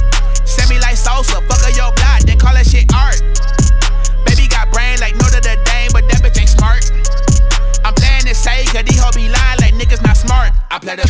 Send 0.47 0.71
me 0.71 0.79
like 0.79 0.95
salsa, 0.95 1.43
fuck 1.51 1.63
up 1.67 1.75
your 1.75 1.91
block, 1.99 2.23
then 2.23 2.39
call 2.39 2.55
that 2.55 2.67
shit 2.67 2.87
art. 2.95 3.19
Baby 4.27 4.47
got 4.47 4.71
brain 4.71 4.99
like 5.01 5.19
Notre 5.19 5.43
Dame, 5.43 5.91
but 5.91 6.07
that 6.11 6.23
bitch 6.23 6.39
ain't 6.39 6.53
smart. 6.53 6.87
I'm 7.85 7.95
playing 7.95 8.27
it 8.31 8.37
safe, 8.39 8.71
cause 8.73 8.85
these 8.87 9.01
hoes 9.03 9.17
be 9.17 9.29
lying 9.29 9.59
like 9.61 9.75
niggas 9.75 10.03
not 10.03 10.17
smart. 10.17 10.53
I 10.71 10.79
play 10.79 10.97
the 10.97 11.07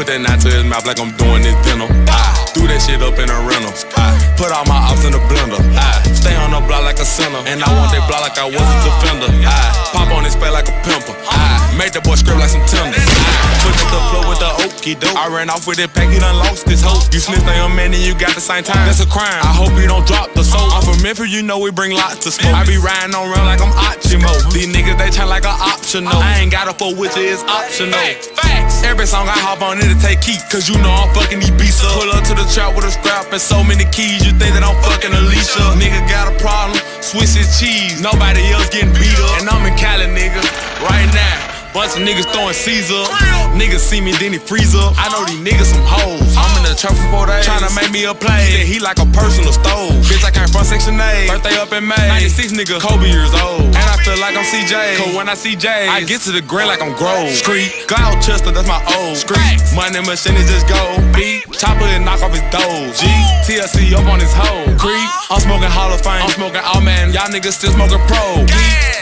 Put 0.00 0.06
that 0.06 0.22
knot 0.22 0.40
to 0.40 0.48
his 0.48 0.64
mouth 0.64 0.86
like 0.86 0.98
I'm 0.98 1.12
doing 1.20 1.42
this 1.42 1.52
dental. 1.60 1.84
I 2.08 2.32
do 2.54 2.64
that 2.72 2.80
shit 2.80 3.02
up 3.04 3.20
in 3.20 3.28
a 3.28 3.36
rental. 3.44 3.89
I 4.00 4.16
put 4.40 4.48
all 4.48 4.64
my 4.64 4.80
ops 4.88 5.04
in 5.04 5.12
the 5.12 5.22
blender. 5.28 5.60
I 5.76 6.00
stay 6.16 6.34
on 6.36 6.50
the 6.56 6.60
block 6.64 6.84
like 6.84 6.98
a 6.98 7.04
center. 7.04 7.40
And 7.44 7.60
I 7.60 7.68
want 7.76 7.92
that 7.92 8.04
block 8.08 8.24
like 8.24 8.38
I 8.40 8.48
was 8.48 8.56
a 8.56 8.76
defender. 8.80 9.28
I 9.44 9.60
pop 9.92 10.08
on 10.16 10.24
his 10.24 10.34
face 10.34 10.52
like 10.52 10.68
a 10.68 10.76
pimper. 10.80 11.12
I 11.28 11.60
make 11.76 11.92
the 11.92 12.00
boy 12.00 12.16
script 12.16 12.40
like 12.40 12.50
some 12.50 12.64
tenders. 12.64 13.04
I 13.04 13.52
put 13.60 13.76
the 13.76 14.00
flow 14.08 14.24
with 14.28 14.40
the 14.40 14.50
okey 14.64 14.94
doke. 14.96 15.16
I 15.16 15.28
ran 15.28 15.50
off 15.52 15.68
with 15.68 15.76
that 15.78 15.92
pack, 15.92 16.08
he 16.08 16.18
done 16.18 16.36
lost 16.36 16.64
his 16.68 16.80
hope. 16.80 17.04
You 17.12 17.20
snitched 17.20 17.44
on 17.44 17.56
your 17.56 17.68
man 17.68 17.92
and 17.92 18.02
you 18.02 18.16
got 18.16 18.34
the 18.34 18.40
same 18.40 18.64
time. 18.64 18.88
That's 18.88 19.04
a 19.04 19.08
crime. 19.08 19.40
I 19.44 19.52
hope 19.52 19.72
you 19.76 19.86
don't 19.86 20.06
drop 20.08 20.32
the 20.32 20.44
soap. 20.44 20.72
I'm 20.72 20.82
from 20.82 21.02
Memphis, 21.02 21.28
you 21.28 21.42
know 21.42 21.58
we 21.58 21.70
bring 21.70 21.92
lots 21.92 22.24
of 22.24 22.32
smoke. 22.32 22.56
I 22.56 22.64
be 22.64 22.80
riding 22.80 23.12
on 23.12 23.28
rail 23.28 23.44
like 23.44 23.60
I'm 23.60 23.72
Ochimo. 23.72 24.32
These 24.52 24.72
niggas, 24.72 24.96
they 24.96 25.10
turn 25.10 25.28
like 25.28 25.44
an 25.44 25.56
optional. 25.60 26.16
I 26.16 26.40
ain't 26.40 26.52
got 26.52 26.68
a 26.68 26.74
four, 26.74 26.94
which 26.94 27.16
is 27.16 27.42
optional. 27.44 27.98
Facts. 28.38 28.82
Every 28.84 29.06
song 29.06 29.28
I 29.28 29.36
hop 29.36 29.60
on, 29.60 29.78
it'll 29.78 29.98
take 30.00 30.22
heat. 30.24 30.40
Cause 30.50 30.68
you 30.68 30.76
know 30.80 30.90
I'm 30.90 31.12
fucking 31.14 31.40
these 31.40 31.52
beats 31.52 31.82
up. 31.84 31.92
Pull 32.00 32.10
up 32.10 32.24
to 32.24 32.34
the 32.34 32.46
trap 32.48 32.74
with 32.74 32.86
a 32.86 32.90
strap 32.90 33.32
and 33.32 33.40
so 33.40 33.62
many 33.62 33.84
keys. 33.92 34.24
You 34.24 34.32
think 34.32 34.54
that 34.54 34.64
I'm 34.64 34.76
fucking 34.82 35.12
Alicia. 35.12 35.76
Nigga 35.76 36.00
got 36.08 36.32
a 36.32 36.34
problem, 36.38 36.78
Swiss 37.02 37.36
is 37.36 37.60
cheese. 37.60 38.00
Nobody 38.00 38.50
else 38.50 38.68
getting 38.70 38.92
beat 38.94 39.18
up. 39.20 39.40
And 39.40 39.48
I'm 39.48 39.66
in 39.66 39.76
Cali, 39.76 40.06
nigga, 40.06 40.40
right 40.82 41.10
now. 41.12 41.59
Bunch 41.70 41.94
of 41.94 42.02
niggas 42.02 42.26
throwing 42.34 42.54
Caesar. 42.54 43.06
Niggas 43.54 43.78
see 43.78 44.00
me, 44.00 44.10
then 44.18 44.32
he 44.32 44.38
freeze 44.38 44.74
up. 44.74 44.94
I 44.98 45.06
know 45.14 45.22
these 45.22 45.38
niggas 45.38 45.70
some 45.70 45.86
hoes. 45.86 46.34
I'm 46.34 46.50
in 46.58 46.66
the 46.66 46.74
trap 46.74 46.98
for 46.98 47.06
four 47.14 47.26
days. 47.30 47.46
Tryna 47.46 47.70
make 47.78 47.94
me 47.94 48.10
a 48.10 48.14
play. 48.14 48.58
Yeah, 48.58 48.66
he 48.66 48.82
like 48.82 48.98
a 48.98 49.06
personal 49.14 49.54
stove. 49.54 49.94
Bitch, 50.10 50.26
I 50.26 50.34
came 50.34 50.50
from 50.50 50.66
Section 50.66 50.98
8. 50.98 51.30
Birthday 51.30 51.54
up 51.62 51.70
in 51.70 51.86
May. 51.86 52.26
96 52.26 52.58
nigga, 52.58 52.82
Kobe 52.82 53.06
years 53.06 53.30
old. 53.38 53.70
And 53.70 53.86
I 53.86 53.94
feel 54.02 54.18
like 54.18 54.34
I'm 54.34 54.42
CJ. 54.42 54.98
Cause 54.98 55.14
when 55.14 55.28
I 55.30 55.34
see 55.34 55.54
J, 55.54 55.86
I 55.86 56.02
get 56.02 56.22
to 56.26 56.32
the 56.34 56.42
grin 56.42 56.66
like 56.66 56.82
I'm 56.82 56.90
Grove. 56.98 57.30
Street, 57.30 57.70
Gloucester, 57.86 58.50
that's 58.50 58.66
my 58.66 58.82
old. 58.98 59.14
Street, 59.14 59.62
money 59.78 60.02
machine 60.02 60.34
is 60.34 60.50
just 60.50 60.66
go. 60.66 60.98
Beat, 61.14 61.46
chopper 61.54 61.86
and 61.94 62.02
knock 62.04 62.18
off 62.26 62.34
his 62.34 62.42
doors. 62.50 62.98
G, 62.98 63.06
TLC 63.46 63.94
up 63.94 64.10
on 64.10 64.18
his 64.18 64.34
hoe. 64.34 64.66
Uh-huh. 64.66 64.74
Creep, 64.74 65.10
I'm 65.30 65.38
smoking 65.38 65.70
Hall 65.70 65.94
of 65.94 66.02
Fame. 66.02 66.26
I'm 66.26 66.34
smoking 66.34 66.62
all 66.66 66.82
man. 66.82 67.14
Y'all 67.14 67.30
niggas 67.30 67.62
still 67.62 67.70
smoking 67.70 68.02
pro. 68.10 68.42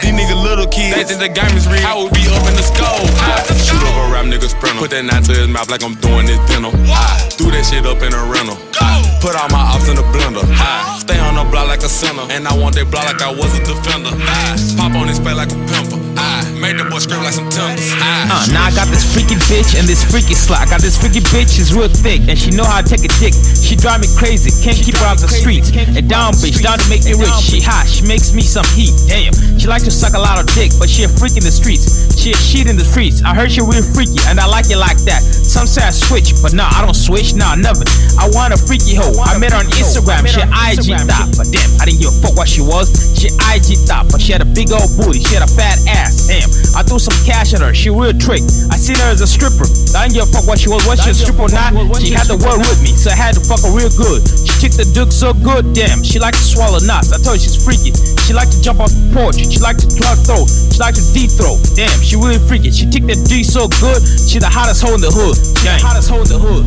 These 0.05 0.13
niggas 0.13 0.37
little 0.37 0.67
kids. 0.69 0.95
They 0.95 1.03
think 1.03 1.19
the 1.19 1.33
game 1.33 1.55
is 1.57 1.65
real. 1.65 1.81
I 1.81 1.97
would 1.97 2.13
be 2.13 2.29
up 2.29 2.45
in 2.45 2.58
the 2.59 2.67
skull. 2.67 3.07
I 3.23 3.39
shoot 3.55 3.79
up 3.79 3.95
a 3.95 4.11
rap 4.11 4.25
nigga 4.27 4.51
sprinter. 4.51 4.79
Put 4.83 4.91
that 4.91 5.07
knot 5.07 5.23
to 5.31 5.33
his 5.33 5.47
mouth 5.47 5.71
like 5.71 5.83
I'm 5.83 5.95
doing 6.03 6.27
this 6.27 6.39
dental. 6.51 6.75
I 6.91 7.31
do 7.39 7.47
that 7.51 7.63
shit 7.63 7.87
up 7.87 8.03
in 8.03 8.11
a 8.11 8.23
rental. 8.27 8.59
I 8.83 8.99
put 9.23 9.35
all 9.39 9.47
my 9.47 9.63
ops 9.71 9.87
in 9.87 9.95
the 9.95 10.03
blender. 10.11 10.43
I 10.43 10.99
stay 10.99 11.19
on 11.19 11.39
the 11.39 11.47
block 11.47 11.71
like 11.71 11.83
a 11.83 11.89
center. 11.89 12.27
And 12.27 12.43
I 12.47 12.53
want 12.55 12.75
that 12.75 12.91
block 12.91 13.07
like 13.07 13.23
I 13.23 13.31
was 13.31 13.55
a 13.55 13.63
defender. 13.63 14.11
I 14.11 14.59
pop 14.75 14.91
on 14.99 15.07
his 15.07 15.19
face 15.19 15.35
like 15.35 15.51
a 15.55 15.59
pimper. 15.71 15.99
I 16.19 16.43
make 16.59 16.75
the 16.75 16.83
boy 16.91 16.99
scream 16.99 17.23
like 17.23 17.31
some 17.31 17.47
tenders. 17.47 17.95
Uh, 17.95 18.43
now 18.51 18.67
I 18.67 18.71
got 18.75 18.91
this 18.91 19.07
freaky 19.07 19.39
bitch 19.47 19.79
and 19.79 19.87
this 19.87 20.03
freaky 20.03 20.35
slot. 20.35 20.67
I 20.67 20.67
got 20.67 20.83
this 20.83 20.99
freaky 20.99 21.23
bitch, 21.31 21.55
she's 21.55 21.71
real 21.71 21.87
thick 21.87 22.27
and 22.27 22.35
she 22.35 22.51
know 22.51 22.67
how 22.67 22.83
to 22.83 22.87
take 22.87 23.07
a 23.07 23.11
dick. 23.23 23.31
She 23.55 23.79
drive 23.79 24.03
me 24.03 24.11
crazy, 24.19 24.51
can't 24.59 24.75
keep 24.75 24.99
her 24.99 25.07
out 25.07 25.15
the 25.23 25.31
streets. 25.31 25.71
And 25.71 26.11
down 26.11 26.35
bitch, 26.43 26.59
down 26.59 26.79
to 26.79 26.87
make 26.91 27.07
me 27.07 27.15
rich. 27.15 27.31
She 27.39 27.63
hot, 27.63 27.87
she 27.87 28.03
makes 28.03 28.35
me 28.35 28.43
some 28.43 28.67
heat. 28.75 28.91
Damn, 29.07 29.31
she 29.55 29.71
like 29.71 29.87
to 29.87 29.91
suck 29.91 30.13
a 30.13 30.19
lot 30.19 30.35
of 30.35 30.51
dick, 30.51 30.75
but 30.75 30.91
she 30.91 31.07
a 31.07 31.09
freak 31.09 31.39
in 31.39 31.43
the 31.47 31.55
streets. 31.55 31.95
She 32.19 32.35
a 32.35 32.39
shit 32.49 32.65
in 32.65 32.73
the 32.73 32.83
streets. 32.83 33.21
I 33.21 33.37
heard 33.37 33.53
she 33.53 33.61
real 33.61 33.85
freaky 33.85 34.17
and 34.25 34.41
I 34.41 34.49
like 34.49 34.73
it 34.73 34.81
like 34.81 34.97
that. 35.05 35.21
Some 35.21 35.69
say 35.69 35.85
I 35.85 35.93
switch, 35.93 36.33
but 36.41 36.57
nah, 36.57 36.65
I 36.65 36.81
don't 36.81 36.97
switch. 36.97 37.37
Nah, 37.37 37.53
never. 37.53 37.85
I 38.17 38.25
want 38.33 38.57
a 38.57 38.59
freaky 38.59 38.97
hoe. 38.97 39.13
I 39.21 39.37
met 39.37 39.53
her 39.53 39.61
on 39.61 39.69
Instagram. 39.77 40.25
She 40.25 40.41
IG 40.41 40.97
top, 41.05 41.29
but 41.37 41.45
damn, 41.53 41.69
I 41.77 41.85
didn't 41.85 42.01
give 42.01 42.09
a 42.09 42.17
fuck 42.25 42.33
what 42.33 42.49
she 42.49 42.65
was. 42.65 42.89
She 43.13 43.29
IG 43.29 43.85
top, 43.85 44.09
but 44.09 44.17
she 44.17 44.33
had 44.33 44.41
a 44.41 44.49
big 44.49 44.73
old 44.73 44.89
booty. 44.97 45.21
She 45.21 45.37
had 45.37 45.45
a 45.45 45.51
fat 45.53 45.77
ass. 45.85 46.25
Damn, 46.25 46.49
I 46.73 46.81
threw 46.81 46.97
some 46.97 47.13
cash 47.21 47.53
at 47.53 47.61
her. 47.61 47.69
She 47.69 47.93
real 47.93 48.17
trick. 48.17 48.41
I 48.73 48.81
seen 48.81 48.97
her 48.97 49.13
as 49.13 49.21
a 49.21 49.29
stripper. 49.29 49.69
I 49.93 50.09
didn't 50.09 50.17
give 50.17 50.25
a 50.25 50.31
fuck 50.33 50.49
what 50.49 50.57
she 50.57 50.73
was. 50.73 50.81
Was 50.89 51.05
she 51.05 51.13
a 51.13 51.17
stripper 51.17 51.45
or 51.45 51.53
not? 51.53 51.77
She 52.01 52.13
had 52.17 52.25
the 52.25 52.37
word 52.41 52.65
with 52.65 52.81
me, 52.81 52.97
so 52.97 53.13
I 53.13 53.17
had 53.17 53.37
to 53.37 53.43
fuck 53.45 53.61
her 53.61 53.73
real 53.73 53.93
good. 53.93 54.25
She 54.25 54.57
kicked 54.57 54.81
the 54.81 54.89
dick 54.89 55.13
so 55.13 55.37
good, 55.37 55.77
damn. 55.77 56.01
She 56.01 56.17
like 56.17 56.33
to 56.33 56.45
swallow 56.45 56.81
nuts. 56.81 57.13
I 57.13 57.21
told 57.21 57.37
you 57.37 57.45
she's 57.45 57.61
freaky. 57.61 57.93
She 58.25 58.33
like 58.33 58.49
to 58.49 58.59
jump 58.61 58.79
off 58.81 58.89
the 58.89 59.05
porch. 59.13 59.37
She 59.37 59.59
like 59.61 59.77
to 59.81 59.89
plug 59.97 60.17
throat. 60.23 60.47
She 60.47 60.79
like 60.79 60.95
to 60.95 61.05
deep 61.13 61.33
throat. 61.35 61.59
Damn, 61.75 61.91
she 62.01 62.15
really 62.15 62.38
freaky. 62.47 62.71
She 62.71 62.85
tick 62.89 63.03
that 63.07 63.25
D 63.27 63.43
so 63.43 63.67
good. 63.81 63.99
She 64.27 64.39
the 64.39 64.49
hottest 64.49 64.81
hoe 64.81 64.95
in 64.95 65.01
the 65.01 65.11
hood. 65.11 65.35
Gang. 65.63 65.79
Hottest 65.81 66.09
hoe 66.09 66.23
in 66.23 66.29
the 66.29 66.39
hood. 66.39 66.65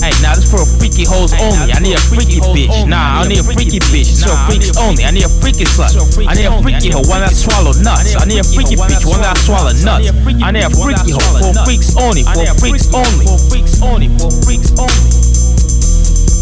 Hey, 0.00 0.16
now 0.24 0.32
this 0.32 0.48
for 0.48 0.64
a 0.64 0.68
freaky 0.80 1.04
hoes 1.04 1.36
only. 1.36 1.76
I 1.76 1.78
need 1.78 1.92
a 1.92 2.00
freaky 2.00 2.40
bitch. 2.40 2.72
Nah, 2.88 3.20
I 3.20 3.28
need 3.28 3.40
a 3.40 3.44
freaky 3.44 3.80
bitch. 3.92 4.08
So 4.08 4.32
freaks 4.48 4.72
only. 4.80 5.04
I 5.04 5.12
need 5.12 5.28
a 5.28 5.32
freaky 5.44 5.68
slut. 5.68 5.92
I 6.24 6.32
need 6.32 6.48
a 6.48 6.56
freaky 6.64 6.88
hoe, 6.88 7.04
one 7.04 7.20
that 7.20 7.36
swallow 7.36 7.76
nuts. 7.76 8.16
I 8.16 8.24
need 8.24 8.40
a 8.40 8.46
freaky 8.48 8.80
bitch, 8.80 9.04
one 9.04 9.20
that 9.20 9.36
swallow 9.44 9.76
nuts. 9.76 10.08
I 10.40 10.50
need 10.52 10.64
a 10.64 10.72
freaky 10.72 11.12
hoe 11.12 11.36
for 11.44 11.52
freaks 11.68 11.92
only. 12.00 12.24
For 12.24 12.48
freaks 12.56 12.88
only. 12.96 13.24
For 13.28 13.38
freaks 13.52 13.76
only. 13.84 14.08
For 14.16 14.32
freaks 14.40 14.72
only. 14.80 15.30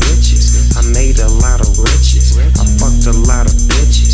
bitches. 0.07 0.79
I 0.79 0.83
made 0.95 1.19
a 1.19 1.29
lot 1.43 1.61
of 1.61 1.71
riches. 1.79 2.39
I 2.39 2.65
fucked 2.79 3.07
a 3.11 3.15
lot 3.27 3.47
of 3.47 3.55
bitches. 3.67 4.08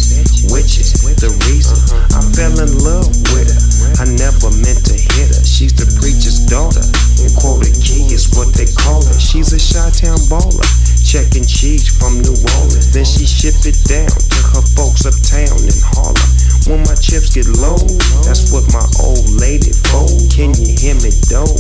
Witches, 0.51 1.01
the 1.21 1.31
reason 1.49 1.79
I 2.13 2.21
fell 2.35 2.57
in 2.61 2.73
love 2.83 3.09
with 3.33 3.49
her. 3.49 3.63
I 4.01 4.05
never 4.11 4.51
meant 4.65 4.83
to 4.91 4.97
hit 4.97 5.29
her. 5.31 5.45
She's 5.45 5.73
the 5.73 5.87
preacher's 6.01 6.45
daughter. 6.51 6.83
And 7.23 7.31
quoted 7.39 7.75
key 7.79 8.11
is 8.11 8.33
what 8.35 8.51
they 8.53 8.67
call 8.67 9.05
her. 9.05 9.19
She's 9.21 9.55
a 9.55 9.61
Chi-Town 9.61 10.19
baller. 10.27 10.67
Checking 11.05 11.47
cheese 11.47 11.87
from 11.87 12.19
New 12.21 12.35
Orleans. 12.59 12.91
Then 12.91 13.05
she 13.07 13.25
shipped 13.25 13.67
it 13.71 13.79
down 13.87 14.11
to 14.11 14.41
her 14.57 14.65
folks 14.75 15.07
uptown 15.07 15.63
in 15.63 15.79
Harlem. 15.95 16.19
When 16.67 16.81
my 16.89 16.97
chips 16.97 17.37
get 17.37 17.47
low, 17.61 17.77
that's 18.25 18.51
what 18.51 18.65
my 18.73 18.83
old 19.05 19.29
lady 19.37 19.71
for. 19.93 20.09
Can 20.33 20.57
you 20.57 20.73
hear 20.75 20.97
me 21.05 21.13
though? 21.29 21.51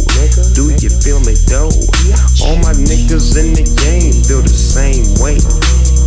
Do 0.56 0.72
you 0.74 0.90
feel 1.04 1.20
me 1.22 1.36
though? 1.46 1.70
All 2.42 2.56
my 2.64 2.72
niggas 2.72 3.36
in 3.36 3.52
the 3.52 3.68
game 3.84 4.16
feel 4.24 4.40
the 4.40 4.48
same 4.48 5.04
way. 5.20 5.36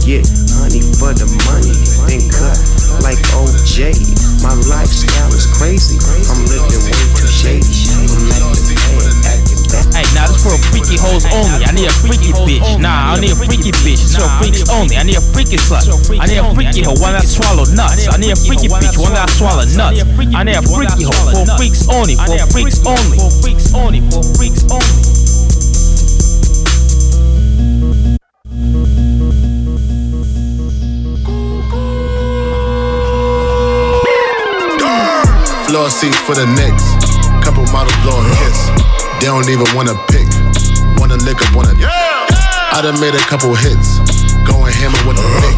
Get 0.07 0.23
honey 0.55 0.79
for 0.95 1.11
the 1.11 1.27
money, 1.51 1.75
then 2.07 2.23
cut 2.31 2.55
like 3.03 3.19
OJ. 3.35 3.91
My 4.39 4.55
lifestyle 4.71 5.27
is 5.35 5.43
crazy. 5.51 5.99
I'm 6.31 6.47
living 6.47 6.79
way 6.87 6.95
too 7.11 7.27
shady. 7.27 7.67
I'm 8.15 8.31
acting 8.31 8.79
bad, 8.87 9.35
acting 9.35 9.67
bad. 9.67 9.83
Hey, 9.91 10.07
now 10.15 10.31
this 10.31 10.39
for 10.47 10.55
freaky 10.71 10.95
hoes 10.95 11.27
only. 11.27 11.59
I 11.59 11.75
need 11.75 11.91
a 11.91 11.95
freaky 11.99 12.31
bitch. 12.47 12.63
Nah, 12.79 13.19
I 13.19 13.19
need 13.19 13.35
a 13.35 13.39
freaky 13.51 13.75
bitch. 13.83 13.99
So 13.99 14.23
freaks 14.39 14.63
only. 14.71 14.95
I 14.95 15.03
need 15.03 15.19
a 15.19 15.25
freaky 15.35 15.59
slut. 15.59 15.83
I 16.15 16.23
need 16.23 16.39
a 16.39 16.55
freaky 16.55 16.87
hoe, 16.87 16.95
one 17.03 17.11
that 17.11 17.27
swallow 17.27 17.67
nuts. 17.75 18.07
I 18.07 18.15
need 18.15 18.31
a 18.31 18.39
freaky 18.39 18.71
bitch, 18.71 18.95
one 18.95 19.11
that 19.11 19.27
swallow 19.35 19.67
nuts. 19.75 20.07
I 20.31 20.47
need 20.47 20.55
a 20.55 20.63
freaky 20.63 21.03
hoe 21.03 21.35
for 21.35 21.43
freaks 21.59 21.83
only. 21.91 22.15
For 22.15 22.39
freaks 22.55 22.79
only. 22.87 23.19
For 23.19 23.31
freaks 23.43 23.75
only. 23.75 23.99
For 24.07 24.23
freaks 24.39 24.63
only. 24.71 25.26
Seats 35.85 36.17
for 36.25 36.33
the 36.33 36.49
Knicks. 36.57 36.83
Couple 37.45 37.61
models 37.69 37.93
blow 38.01 38.17
a 38.17 38.25
kiss. 38.41 38.59
They 39.21 39.29
don't 39.29 39.45
even 39.45 39.69
wanna 39.77 39.93
pick. 40.09 40.25
Wanna 40.97 41.21
lick 41.21 41.37
up, 41.37 41.53
wanna. 41.53 41.77
I 41.77 42.81
done 42.81 42.97
made 42.97 43.13
a 43.13 43.21
couple 43.29 43.53
hits. 43.53 44.01
Going 44.41 44.73
hammer 44.73 44.97
with 45.05 45.21
a 45.21 45.27
pick. 45.37 45.57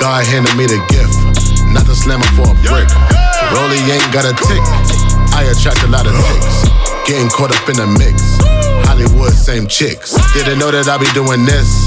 God 0.00 0.24
handed 0.24 0.56
me 0.56 0.64
the 0.64 0.80
gift. 0.88 1.12
Not 1.68 1.84
to 1.84 1.94
slam 1.94 2.24
her 2.24 2.32
for 2.32 2.48
a 2.48 2.56
brick. 2.64 2.88
Rolly 3.52 3.76
ain't 3.92 4.08
got 4.08 4.24
a 4.24 4.32
tick. 4.48 4.64
I 5.36 5.44
attract 5.52 5.84
a 5.84 5.88
lot 5.92 6.08
of 6.08 6.16
ticks. 6.16 6.56
Getting 7.04 7.28
caught 7.28 7.52
up 7.52 7.68
in 7.68 7.76
the 7.76 7.86
mix. 7.86 8.40
Hollywood, 8.88 9.36
same 9.36 9.68
chicks. 9.68 10.16
Didn't 10.32 10.58
know 10.58 10.72
that 10.72 10.88
I 10.88 10.96
be 10.96 11.06
doing 11.12 11.44
this. 11.44 11.86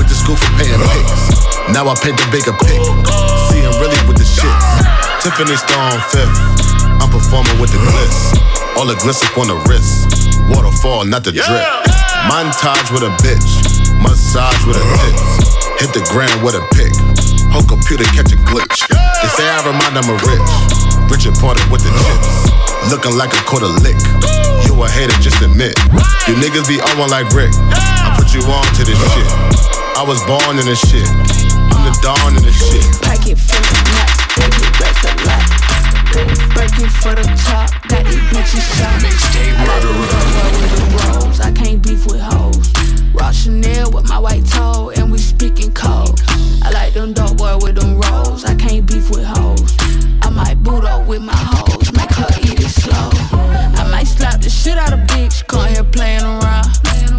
Went 0.00 0.08
to 0.08 0.16
school 0.16 0.40
for 0.40 0.50
paying 0.56 0.80
pics. 0.80 1.44
Now 1.76 1.92
I 1.92 1.94
paint 2.00 2.16
the 2.16 2.26
bigger 2.32 2.56
pic. 2.56 2.80
See, 3.52 3.60
I'm 3.60 3.76
really 3.78 4.00
with 4.08 4.16
the 4.16 4.26
shits. 4.26 4.66
Tiffany 5.20 5.54
Star 5.60 5.92
on 5.92 6.00
fifth. 6.08 6.81
I'm 7.02 7.10
performing 7.10 7.58
with 7.58 7.74
the 7.74 7.82
bliss. 7.82 8.30
All 8.78 8.86
the 8.86 8.94
gliss 9.02 9.18
up 9.26 9.34
on 9.34 9.50
the 9.50 9.58
wrist. 9.66 10.06
Waterfall, 10.54 11.02
not 11.02 11.26
the 11.26 11.34
drip. 11.34 11.66
Montage 12.30 12.94
with 12.94 13.02
a 13.02 13.10
bitch. 13.26 13.50
Massage 13.98 14.62
with 14.70 14.78
a 14.78 14.84
tits. 15.02 15.50
Hit 15.82 15.90
the 15.90 16.04
ground 16.14 16.38
with 16.46 16.54
a 16.54 16.62
pick. 16.78 16.94
Whole 17.50 17.66
computer 17.66 18.06
catch 18.14 18.30
a 18.30 18.38
glitch. 18.46 18.86
They 18.86 19.30
say 19.34 19.50
I 19.50 19.66
remind 19.66 19.98
them 19.98 20.06
of 20.14 20.22
rich. 20.22 20.46
Richard 21.10 21.34
parted 21.42 21.66
with 21.74 21.82
the 21.82 21.90
chips. 21.90 22.30
Looking 22.86 23.18
like 23.18 23.34
a 23.34 23.42
quarter 23.50 23.68
lick. 23.82 23.98
You 24.62 24.78
a 24.78 24.86
hater, 24.86 25.18
just 25.18 25.42
admit. 25.42 25.74
You 26.30 26.38
niggas 26.38 26.70
be 26.70 26.78
on 26.78 26.94
one 27.02 27.10
like 27.10 27.26
Rick. 27.34 27.50
I 27.74 28.14
put 28.14 28.30
you 28.30 28.46
on 28.46 28.62
to 28.78 28.82
this 28.86 28.98
shit. 29.10 29.28
I 29.98 30.06
was 30.06 30.22
born 30.30 30.54
in 30.54 30.70
this 30.70 30.78
shit. 30.86 31.06
I'm 31.74 31.82
the 31.82 31.92
dawn 31.98 32.38
in 32.38 32.46
this 32.46 32.56
shit. 32.62 32.86
Pocket 33.02 33.34
full 33.42 33.58
of 33.58 33.80
nuts, 33.90 34.22
they 34.38 34.46
get 34.54 34.70
wrecked 34.78 35.02
a 35.02 35.31
Working 36.12 36.90
for 37.00 37.14
the 37.14 37.24
top, 37.46 37.70
got 37.88 38.04
these 38.04 38.20
bitches 38.28 38.60
shot. 38.76 39.00
Mixtape 39.00 39.56
with 40.60 40.76
the 40.76 41.40
I 41.42 41.50
can't 41.52 41.82
beef 41.82 42.04
with 42.06 42.20
hoes. 42.20 42.70
Rock 43.14 43.32
Chanel 43.32 43.90
with 43.90 44.08
my 44.08 44.18
white 44.18 44.44
toe, 44.46 44.92
and 44.94 45.10
we 45.10 45.18
speaking 45.18 45.72
code. 45.72 46.20
I 46.62 46.70
like 46.70 46.92
them 46.92 47.14
dope 47.14 47.38
boy 47.38 47.56
with 47.62 47.76
them 47.76 47.98
rolls, 47.98 48.44
I 48.44 48.54
can't 48.54 48.86
beef 48.86 49.10
with 49.10 49.24
hoes. 49.24 49.74
I 50.22 50.28
might 50.30 50.62
boot 50.62 50.84
up 50.84 51.06
with 51.06 51.22
my 51.22 51.34
hoes, 51.34 51.90
make 51.92 52.12
her 52.12 52.28
eat 52.42 52.60
it 52.60 52.68
slow 52.68 53.41
slap 54.22 54.40
the 54.40 54.48
shit 54.48 54.78
out 54.78 54.92
of 54.92 55.00
bitch, 55.00 55.44
come 55.48 55.68
here 55.68 55.82
playing 55.82 56.22
around. 56.22 56.70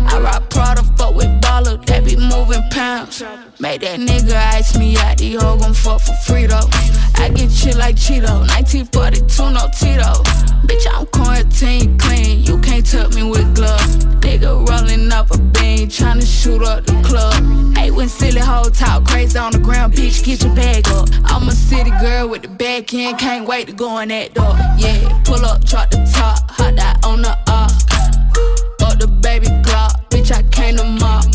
I 0.07 0.19
rock 0.21 0.49
Prada, 0.49 0.83
fuck 0.97 1.15
with 1.15 1.33
baller, 1.41 1.75
they 1.85 1.99
be 1.99 2.15
moving 2.15 2.63
pounds. 2.71 3.21
Make 3.59 3.81
that 3.81 3.99
nigga 3.99 4.35
ice 4.55 4.77
me 4.77 4.95
out, 4.97 5.17
the 5.17 5.33
hoe 5.33 5.57
gon' 5.57 5.73
fuck 5.73 5.99
for 5.99 6.15
free 6.25 6.45
though. 6.45 6.69
I 7.15 7.29
get 7.35 7.51
shit 7.51 7.75
like 7.75 7.97
Cheeto, 7.97 8.47
1942, 8.47 9.51
no 9.51 9.67
Tito. 9.77 10.52
Bitch, 10.67 10.87
I'm 10.91 11.05
quarantine 11.07 11.97
clean, 11.97 12.43
you 12.43 12.59
can't 12.61 12.85
touch 12.85 13.15
me 13.15 13.23
with 13.23 13.55
gloves. 13.55 13.97
Nigga 14.23 14.67
rolling 14.67 15.11
up 15.11 15.29
a 15.31 15.37
bean, 15.37 15.89
tryna 15.89 16.25
shoot 16.25 16.63
up 16.63 16.85
the 16.85 16.93
club. 17.03 17.75
Hey, 17.75 17.91
when 17.91 18.07
silly 18.07 18.39
hoe 18.39 18.69
talk 18.69 19.05
crazy 19.05 19.37
on 19.37 19.51
the 19.51 19.59
ground, 19.59 19.93
bitch, 19.93 20.23
get 20.23 20.41
your 20.43 20.55
bag 20.55 20.87
up. 20.89 21.09
I'm 21.25 21.47
a 21.49 21.51
city 21.51 21.91
girl 22.01 22.29
with 22.29 22.43
the 22.43 22.47
back 22.47 22.93
end, 22.93 23.19
can't 23.19 23.45
wait 23.47 23.67
to 23.67 23.73
go 23.73 23.99
in 23.99 24.09
that 24.09 24.33
door. 24.33 24.55
Yeah, 24.77 25.21
pull 25.25 25.43
up, 25.45 25.65
drop 25.65 25.89
the 25.91 25.97
top, 26.13 26.49
hot 26.49 26.75
that 26.77 27.05
on 27.05 27.21
the 27.21 27.37
up. 27.47 27.71
Up 28.81 28.99
the 28.99 29.07
baby 29.07 29.47
Glock, 29.47 30.09
bitch, 30.09 30.31
I 30.31 30.43
came 30.49 30.77
to 30.77 30.85
mop. 30.85 31.25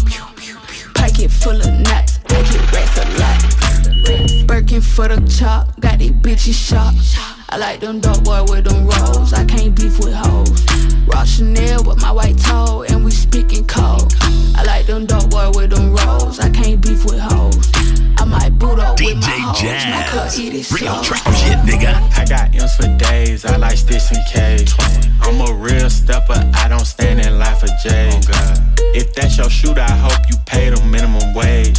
Pocket 0.95 1.31
full 1.31 1.61
of 1.61 1.73
nuts, 1.81 2.19
I 2.31 2.43
get 2.43 2.73
racks 2.73 2.97
a 2.99 3.05
lot. 3.21 4.47
Birkin 4.47 4.81
for 4.81 5.09
the 5.09 5.21
chop, 5.29 5.79
got 5.81 5.99
these 5.99 6.13
bitches 6.13 6.55
shot. 6.55 7.38
I 7.51 7.57
like 7.57 7.81
them 7.81 7.99
dope 7.99 8.25
boy 8.25 8.45
with 8.45 8.65
them 8.65 8.87
rolls, 8.87 9.33
I 9.33 9.43
can't 9.45 9.75
beef 9.75 9.99
with 9.99 10.13
hoes. 10.13 10.67
Rock 11.07 11.27
Chanel 11.27 11.83
with 11.83 12.01
my 12.03 12.13
white 12.13 12.39
toe, 12.39 12.85
and 12.89 13.03
we 13.03 13.11
speaking 13.11 13.67
cold. 13.67 14.15
I 14.55 14.65
like 14.67 14.87
them 14.87 15.07
dope 15.07 15.31
boy 15.31 15.51
with 15.55 15.71
them 15.71 15.95
rolls, 15.97 16.41
I 16.41 16.51
can't 16.51 16.79
beef 16.81 17.07
with 17.07 17.19
hoes. 17.19 17.71
I 18.19 18.25
might 18.27 18.59
boot 18.59 18.79
up 18.79 19.01
with 19.01 19.17
my 19.17 19.31
hoes, 19.31 19.63
my 19.63 20.05
cut 20.09 20.39
eat 20.39 20.53
it 20.53 20.71
Real 20.71 20.93
slow. 20.93 21.03
trap 21.03 21.35
shit, 21.35 21.59
nigga. 21.61 21.95
I 22.19 22.27
got 22.27 22.55
M's 22.55 22.77
for 22.77 22.89
days, 22.99 23.47
I 23.47 23.57
like 23.57 23.79
sticks 23.79 24.11
and 24.11 24.21
K's. 24.31 24.75
I'm 25.23 25.41
a 25.41 25.53
real 25.55 25.89
stepper, 25.89 26.51
I 26.55 26.69
don't 26.69 26.85
stand 26.85 27.21
in 27.21 27.39
line 27.39 27.57
for 27.57 27.69
J's. 27.83 28.29
Oh, 28.31 28.55
if 28.95 29.15
that's 29.15 29.39
your 29.39 29.49
shooter, 29.49 29.81
I 29.81 29.97
hope 29.97 30.29
you 30.29 30.37
pay 30.45 30.69
the 30.69 30.83
minimum 30.85 31.33
wage. 31.33 31.79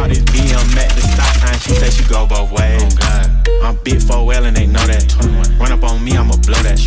Call 0.00 0.08
this 0.08 0.24
BM 0.32 0.80
at 0.80 0.88
the 0.96 1.04
stop 1.04 1.28
sign, 1.44 1.60
she 1.60 1.76
say 1.76 1.90
she 1.92 2.08
go 2.08 2.24
both 2.24 2.48
ways. 2.56 2.80
Oh 2.80 2.88
God. 2.96 3.28
I'm 3.60 3.76
big 3.84 4.00
4L 4.00 4.48
and 4.48 4.56
they 4.56 4.64
know 4.64 4.80
that. 4.88 5.04
Run 5.60 5.72
up 5.76 5.84
on 5.84 6.02
me, 6.02 6.16
I'ma 6.16 6.40
blow 6.40 6.56
that. 6.64 6.80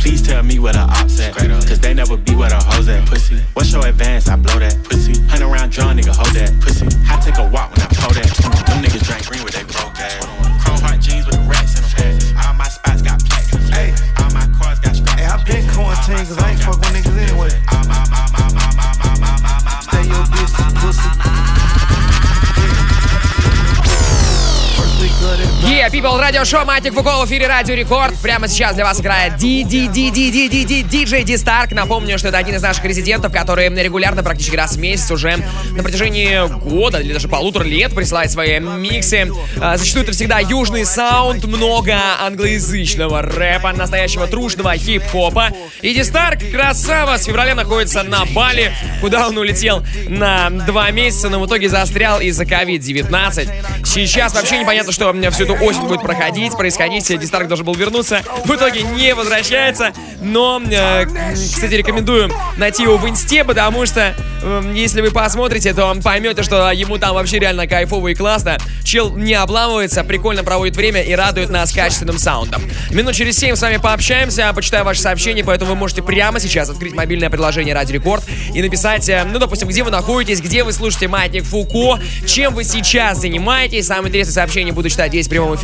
Please 0.00 0.24
tell 0.24 0.42
me 0.42 0.58
where 0.58 0.72
the 0.72 0.80
ops 0.80 1.20
at. 1.20 1.36
Cause 1.36 1.78
they 1.80 1.92
never 1.92 2.16
be 2.16 2.34
where 2.34 2.48
the 2.48 2.56
hoes 2.56 2.88
at. 2.88 3.04
Pussy. 3.04 3.36
What's 3.52 3.70
your 3.70 3.84
advance? 3.84 4.28
I 4.28 4.36
blow 4.36 4.58
that. 4.60 4.80
Pussy. 4.82 5.12
Hunt 5.28 5.42
around 5.42 5.72
John, 5.72 5.98
nigga, 5.98 6.16
hold 6.16 6.32
that. 6.32 6.56
Pussy. 6.64 6.88
I 7.04 7.20
take 7.20 7.36
a 7.36 7.44
walk 7.52 7.68
when 7.76 7.84
I 7.84 7.88
pull 8.00 8.16
that. 8.16 8.32
Them 8.32 8.80
niggas 8.80 9.04
drink 9.04 9.28
green 9.28 9.44
with 9.44 9.52
they 9.52 9.68
broke 9.68 10.00
ass. 10.00 10.24
Chrome 10.64 10.80
heart 10.80 11.04
jeans 11.04 11.26
with 11.28 11.36
the 11.36 11.44
rats 11.44 11.76
in 11.76 11.84
them. 11.84 12.16
All 12.48 12.56
my 12.56 12.64
spots 12.64 13.04
got 13.04 13.20
plaques. 13.28 13.52
Hey. 13.68 13.92
All 14.24 14.32
my 14.32 14.48
cars 14.56 14.80
got 14.80 14.96
straps. 14.96 15.20
Hey, 15.20 15.28
I 15.28 15.36
been 15.44 15.68
quarantined 15.68 16.32
cause 16.32 16.40
I 16.40 16.56
ain't 16.56 16.64
fuck 16.64 16.80
with 16.80 16.96
niggas 16.96 17.03
Yeah, 25.84 25.90
People 25.90 26.18
радиошоу 26.18 26.64
Матик 26.64 26.94
Фуко 26.94 27.18
в 27.18 27.26
эфире 27.26 27.46
Радио 27.46 27.74
Рекорд. 27.74 28.14
Прямо 28.22 28.48
сейчас 28.48 28.74
для 28.74 28.84
вас 28.84 29.00
играет 29.00 29.36
диджей 29.36 31.24
Ди 31.24 31.36
Старк. 31.36 31.72
Напомню, 31.72 32.18
что 32.18 32.28
это 32.28 32.38
один 32.38 32.54
из 32.54 32.62
наших 32.62 32.84
резидентов, 32.84 33.32
который 33.32 33.68
регулярно, 33.68 34.22
практически 34.22 34.56
раз 34.56 34.76
в 34.76 34.80
месяц 34.80 35.10
уже 35.10 35.36
на 35.72 35.82
протяжении 35.82 36.48
года 36.58 37.00
или 37.00 37.12
даже 37.12 37.28
полутора 37.28 37.64
лет 37.64 37.94
присылает 37.94 38.30
свои 38.30 38.60
миксы. 38.60 39.30
А, 39.60 39.76
Зачастую 39.76 40.04
это 40.04 40.12
всегда 40.12 40.38
южный 40.38 40.86
саунд, 40.86 41.44
много 41.44 41.98
англоязычного 42.20 43.20
рэпа, 43.20 43.72
настоящего 43.72 44.26
трушного 44.26 44.74
хип-хопа. 44.76 45.50
И 45.82 45.92
Ди 45.92 46.02
Старк, 46.02 46.38
красава, 46.50 47.18
с 47.18 47.26
февраля 47.26 47.54
находится 47.54 48.02
на 48.02 48.24
Бали, 48.26 48.72
куда 49.02 49.28
он 49.28 49.36
улетел 49.36 49.84
на 50.08 50.48
два 50.48 50.90
месяца, 50.92 51.28
но 51.28 51.40
в 51.40 51.46
итоге 51.46 51.68
застрял 51.68 52.20
из-за 52.20 52.44
COVID-19. 52.44 53.84
Сейчас 53.84 54.34
вообще 54.34 54.58
непонятно, 54.58 54.90
что 54.90 55.12
всю 55.30 55.44
эту 55.44 55.54
осень 55.62 55.73
будет 55.82 56.02
проходить, 56.02 56.56
происходить. 56.56 57.06
Ди 57.08 57.26
Старк 57.26 57.48
должен 57.48 57.66
был 57.66 57.74
вернуться. 57.74 58.22
В 58.44 58.54
итоге 58.54 58.82
не 58.82 59.14
возвращается. 59.14 59.92
Но, 60.20 60.60
э, 60.64 61.06
кстати, 61.34 61.74
рекомендую 61.74 62.30
найти 62.56 62.84
его 62.84 62.96
в 62.96 63.08
инсте, 63.08 63.44
потому 63.44 63.86
что 63.86 64.14
э, 64.42 64.72
если 64.74 65.00
вы 65.00 65.10
посмотрите, 65.10 65.74
то 65.74 65.94
поймете, 66.02 66.42
что 66.42 66.70
ему 66.70 66.98
там 66.98 67.14
вообще 67.14 67.38
реально 67.38 67.66
кайфово 67.66 68.08
и 68.08 68.14
классно. 68.14 68.58
Чел 68.84 69.14
не 69.16 69.34
обламывается, 69.34 70.04
прикольно 70.04 70.44
проводит 70.44 70.76
время 70.76 71.02
и 71.02 71.14
радует 71.14 71.50
нас 71.50 71.72
качественным 71.72 72.18
саундом. 72.18 72.62
Минут 72.90 73.14
через 73.14 73.38
7 73.38 73.56
с 73.56 73.62
вами 73.62 73.78
пообщаемся, 73.78 74.52
почитаю 74.54 74.84
ваши 74.84 75.00
сообщения, 75.00 75.42
поэтому 75.44 75.70
вы 75.72 75.76
можете 75.76 76.02
прямо 76.02 76.38
сейчас 76.40 76.70
открыть 76.70 76.94
мобильное 76.94 77.30
приложение 77.30 77.74
Радио 77.74 77.94
Рекорд 77.94 78.24
и 78.52 78.62
написать, 78.62 79.08
э, 79.08 79.24
ну, 79.24 79.38
допустим, 79.38 79.68
где 79.68 79.82
вы 79.82 79.90
находитесь, 79.90 80.40
где 80.40 80.64
вы 80.64 80.72
слушаете 80.72 81.08
Маятник 81.08 81.44
Фуко, 81.44 82.00
чем 82.26 82.54
вы 82.54 82.64
сейчас 82.64 83.20
занимаетесь. 83.20 83.86
Самые 83.86 84.10
интересные 84.10 84.34
сообщения 84.34 84.72
буду 84.72 84.88
читать 84.88 85.10
здесь 85.10 85.26
в 85.26 85.30
прямом 85.30 85.54
эфире. 85.56 85.63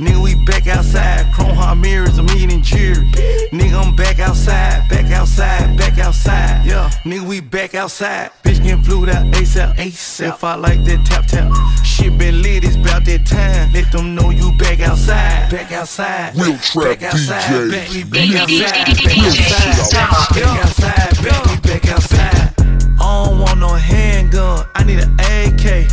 Nigga, 0.00 0.22
we 0.22 0.34
back 0.46 0.66
outside. 0.66 1.30
Chrome 1.34 1.54
heart 1.54 1.76
mirrors, 1.76 2.16
I'm 2.16 2.28
eating 2.30 2.62
jury. 2.62 3.06
Nigga, 3.52 3.84
I'm 3.84 3.94
back 3.94 4.18
outside, 4.18 4.88
back 4.88 5.10
outside, 5.12 5.76
back 5.76 5.98
outside. 5.98 6.64
Yeah, 6.64 6.88
nigga, 7.04 7.28
we 7.28 7.40
back 7.40 7.74
outside. 7.74 8.30
Bitch 8.42 8.62
getting 8.62 8.82
flued 8.82 9.10
out 9.10 9.26
ASAP, 9.34 9.76
ASAP. 9.76 10.28
If 10.28 10.42
I 10.42 10.54
like 10.54 10.84
that 10.84 11.04
tap 11.04 11.26
tap. 11.26 11.52
Shit 11.84 12.16
been 12.16 12.40
lit, 12.40 12.64
it's 12.64 12.76
about 12.76 13.04
that 13.04 13.26
time. 13.26 13.74
Let 13.74 13.92
them 13.92 14.14
know 14.14 14.30
you 14.30 14.56
back 14.56 14.80
outside, 14.80 15.50
back 15.50 15.70
outside. 15.70 16.34
Real 16.34 16.56
trap 16.56 16.98
back 16.98 17.02
outside, 17.02 17.42
DJ. 17.42 17.70
back 17.70 17.92
me 17.92 18.04
back 18.04 18.30
outside, 18.40 18.96
back 19.04 19.18
outside, 19.18 20.32
back 20.32 20.64
outside, 20.64 21.24
back 21.24 21.46
me 21.46 21.56
back 21.60 21.88
outside. 21.92 22.54
I 23.02 23.24
don't 23.24 23.38
want 23.40 23.60
no 23.60 23.68
handgun, 23.74 24.66
I 24.74 24.84
need 24.84 25.00
an 25.00 25.12
AK. 25.20 25.90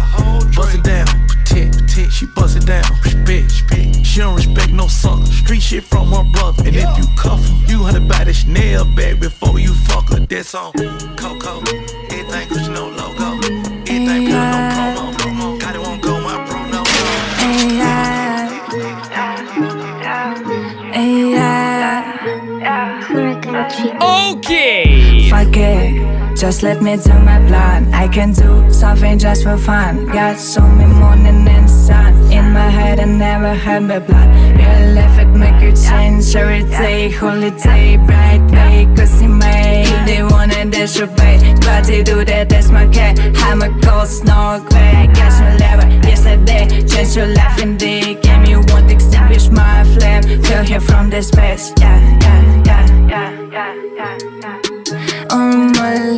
Bust 0.55 0.75
it 0.75 0.83
down, 0.83 1.07
bitch, 2.07 2.11
she 2.11 2.25
bust 2.27 2.57
it 2.57 2.65
down. 2.65 2.83
Bitch, 3.25 3.65
bitch, 3.67 4.05
she 4.05 4.19
don't 4.19 4.35
respect 4.35 4.71
no 4.71 4.87
sucker. 4.87 5.25
Street 5.25 5.61
shit 5.61 5.83
from 5.83 6.11
her 6.11 6.23
brother. 6.31 6.63
And 6.65 6.75
if 6.75 6.97
you 6.97 7.03
cuff 7.15 7.45
her, 7.45 7.71
you 7.71 7.83
had 7.83 7.95
to 7.95 8.01
buy 8.01 8.23
the 8.23 8.33
Chanel 8.33 8.85
bag 8.95 9.19
before 9.19 9.59
you 9.59 9.73
fuck 9.73 10.09
her. 10.09 10.19
That's 10.19 10.55
on 10.55 10.71
Coco. 11.15 11.59
Everything 12.09 12.49
cause 12.49 12.67
you 12.67 12.73
no 12.73 12.89
logo. 12.89 13.37
Everything 13.87 14.23
you 14.23 14.29
no 14.29 14.71
promo. 14.75 15.13
promo. 15.13 15.59
Got 15.59 15.75
it 15.75 15.81
won't 15.81 16.01
go 16.01 16.19
my 16.21 16.45
bro. 16.45 16.57
Okay. 23.99 25.29
Fuck 25.29 25.55
it 25.55 26.16
just 26.37 26.61
let 26.61 26.81
me 26.83 26.95
do 26.97 27.13
my 27.13 27.39
plan. 27.47 27.91
I 27.93 28.07
can 28.07 28.31
do 28.31 28.71
something 28.71 29.17
just 29.17 29.43
for 29.43 29.57
fun. 29.57 30.05
Got 30.05 30.37
so 30.37 30.61
many 30.61 30.93
morning 30.93 31.47
and 31.47 31.69
sun 31.69 32.31
in 32.31 32.53
my 32.53 32.69
head 32.69 32.99
and 32.99 33.17
never 33.17 33.53
had 33.55 33.83
my 33.83 33.99
plan. 33.99 34.27
Real 34.55 34.93
life 34.95 35.17
it 35.19 35.27
make 35.27 35.61
you 35.63 35.73
change 35.75 36.35
every 36.35 36.63
day, 36.69 37.09
holiday, 37.09 37.97
bright 37.97 38.45
day, 38.47 38.87
cause 38.95 39.19
it 39.19 39.27
may. 39.27 39.85
They 40.05 40.21
wanna 40.21 40.65
disobey, 40.65 41.55
but 41.61 41.85
they 41.85 42.03
do 42.03 42.23
that, 42.23 42.49
that's 42.49 42.69
my 42.69 42.87
cat. 42.87 43.19
I'm 43.37 43.63
a 43.63 43.69
ghost, 43.81 44.23
no 44.23 44.63
gray. 44.69 44.93
I 45.03 45.07
guess 45.07 45.39
no 45.39 45.49
lever. 45.57 45.87
Yesterday, 46.07 46.67
changed 46.85 47.15
your 47.15 47.27
life 47.27 47.59
in 47.61 47.77
the 47.77 48.15
game. 48.21 48.45
You 48.45 48.61
won't 48.67 48.91
extinguish 48.91 49.49
my 49.49 49.83
flame. 49.95 50.21
Feel 50.43 50.63
here 50.63 50.81
from 50.81 51.09
the 51.09 51.23
space, 51.23 51.73
yeah, 51.79 51.99
yeah, 52.21 52.63
yeah, 52.65 53.07
yeah, 53.07 53.31
yeah, 53.51 53.73
yeah, 53.95 54.17
yeah. 54.41 55.27
All 55.29 55.51
my 55.79 56.16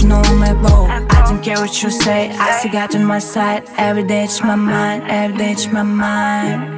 control, 0.00 0.22
you 0.22 0.34
should 0.34 0.42
know 0.42 0.50
I'm 0.50 0.62
bow. 0.62 0.86
I 1.10 1.28
don't 1.28 1.42
care 1.42 1.56
what 1.58 1.82
you 1.82 1.90
say, 1.90 2.30
I 2.30 2.58
still 2.58 2.72
got 2.72 2.94
on 2.94 3.04
my 3.04 3.18
side. 3.18 3.64
Every 3.76 4.04
day 4.04 4.24
it's 4.24 4.42
my 4.42 4.56
mind, 4.56 5.10
every 5.10 5.36
day 5.36 5.52
it's 5.52 5.66
my 5.66 5.82
mind. 5.82 6.74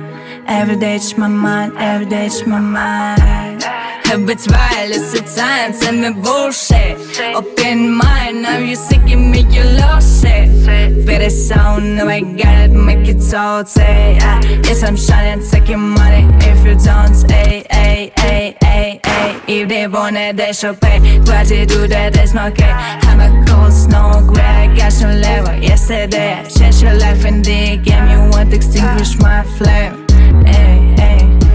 Every 0.46 0.76
day 0.76 0.96
it's 0.96 1.16
my 1.16 1.28
mind, 1.28 1.72
every 1.76 2.06
day 2.06 2.26
it's 2.26 2.46
my 2.46 2.59
mind. 2.59 3.79
Habitual 4.10 4.90
is 4.90 5.12
the 5.12 5.20
time, 5.20 5.72
send 5.72 6.00
me 6.00 6.10
bullshit. 6.10 6.98
Open 7.32 7.92
mind, 7.92 8.42
now 8.42 8.58
you 8.58 8.74
seeking 8.74 9.30
me, 9.30 9.42
you 9.50 9.62
lost 9.78 10.24
it. 10.24 11.06
Better 11.06 11.30
sound, 11.30 11.96
no, 11.96 12.08
I 12.08 12.18
got 12.18 12.70
it, 12.70 12.72
make 12.72 13.06
it 13.06 13.22
all 13.32 13.64
say. 13.64 14.18
Uh, 14.18 14.40
yes, 14.64 14.82
I'm 14.82 14.96
shining, 14.96 15.48
taking 15.48 15.78
money 15.78 16.26
if 16.40 16.66
you 16.66 16.74
don't. 16.74 17.14
Ay, 17.30 17.64
ay, 17.70 18.12
ay, 18.16 18.56
ay, 18.64 19.00
ay. 19.04 19.40
If 19.46 19.68
they 19.68 19.86
want 19.86 20.16
it, 20.16 20.36
they 20.36 20.52
should 20.54 20.80
pay. 20.80 20.98
Do 21.20 21.86
that, 21.86 22.12
that's 22.12 22.34
my 22.34 22.48
okay. 22.48 22.68
I'm 22.68 23.20
a 23.20 23.46
cold 23.46 23.72
snow, 23.72 24.26
gray, 24.26 24.74
got 24.76 24.92
some 24.92 25.20
level. 25.20 25.54
Yesterday, 25.54 26.32
I 26.32 26.48
changed 26.48 26.82
your 26.82 26.94
life 26.94 27.24
and 27.24 27.44
the 27.44 27.76
game. 27.76 28.08
You 28.08 28.28
want 28.30 28.50
to 28.50 28.56
extinguish 28.56 29.16
my 29.20 29.44
flame. 29.56 30.04
Ay, 30.46 30.96
ay. 30.98 31.49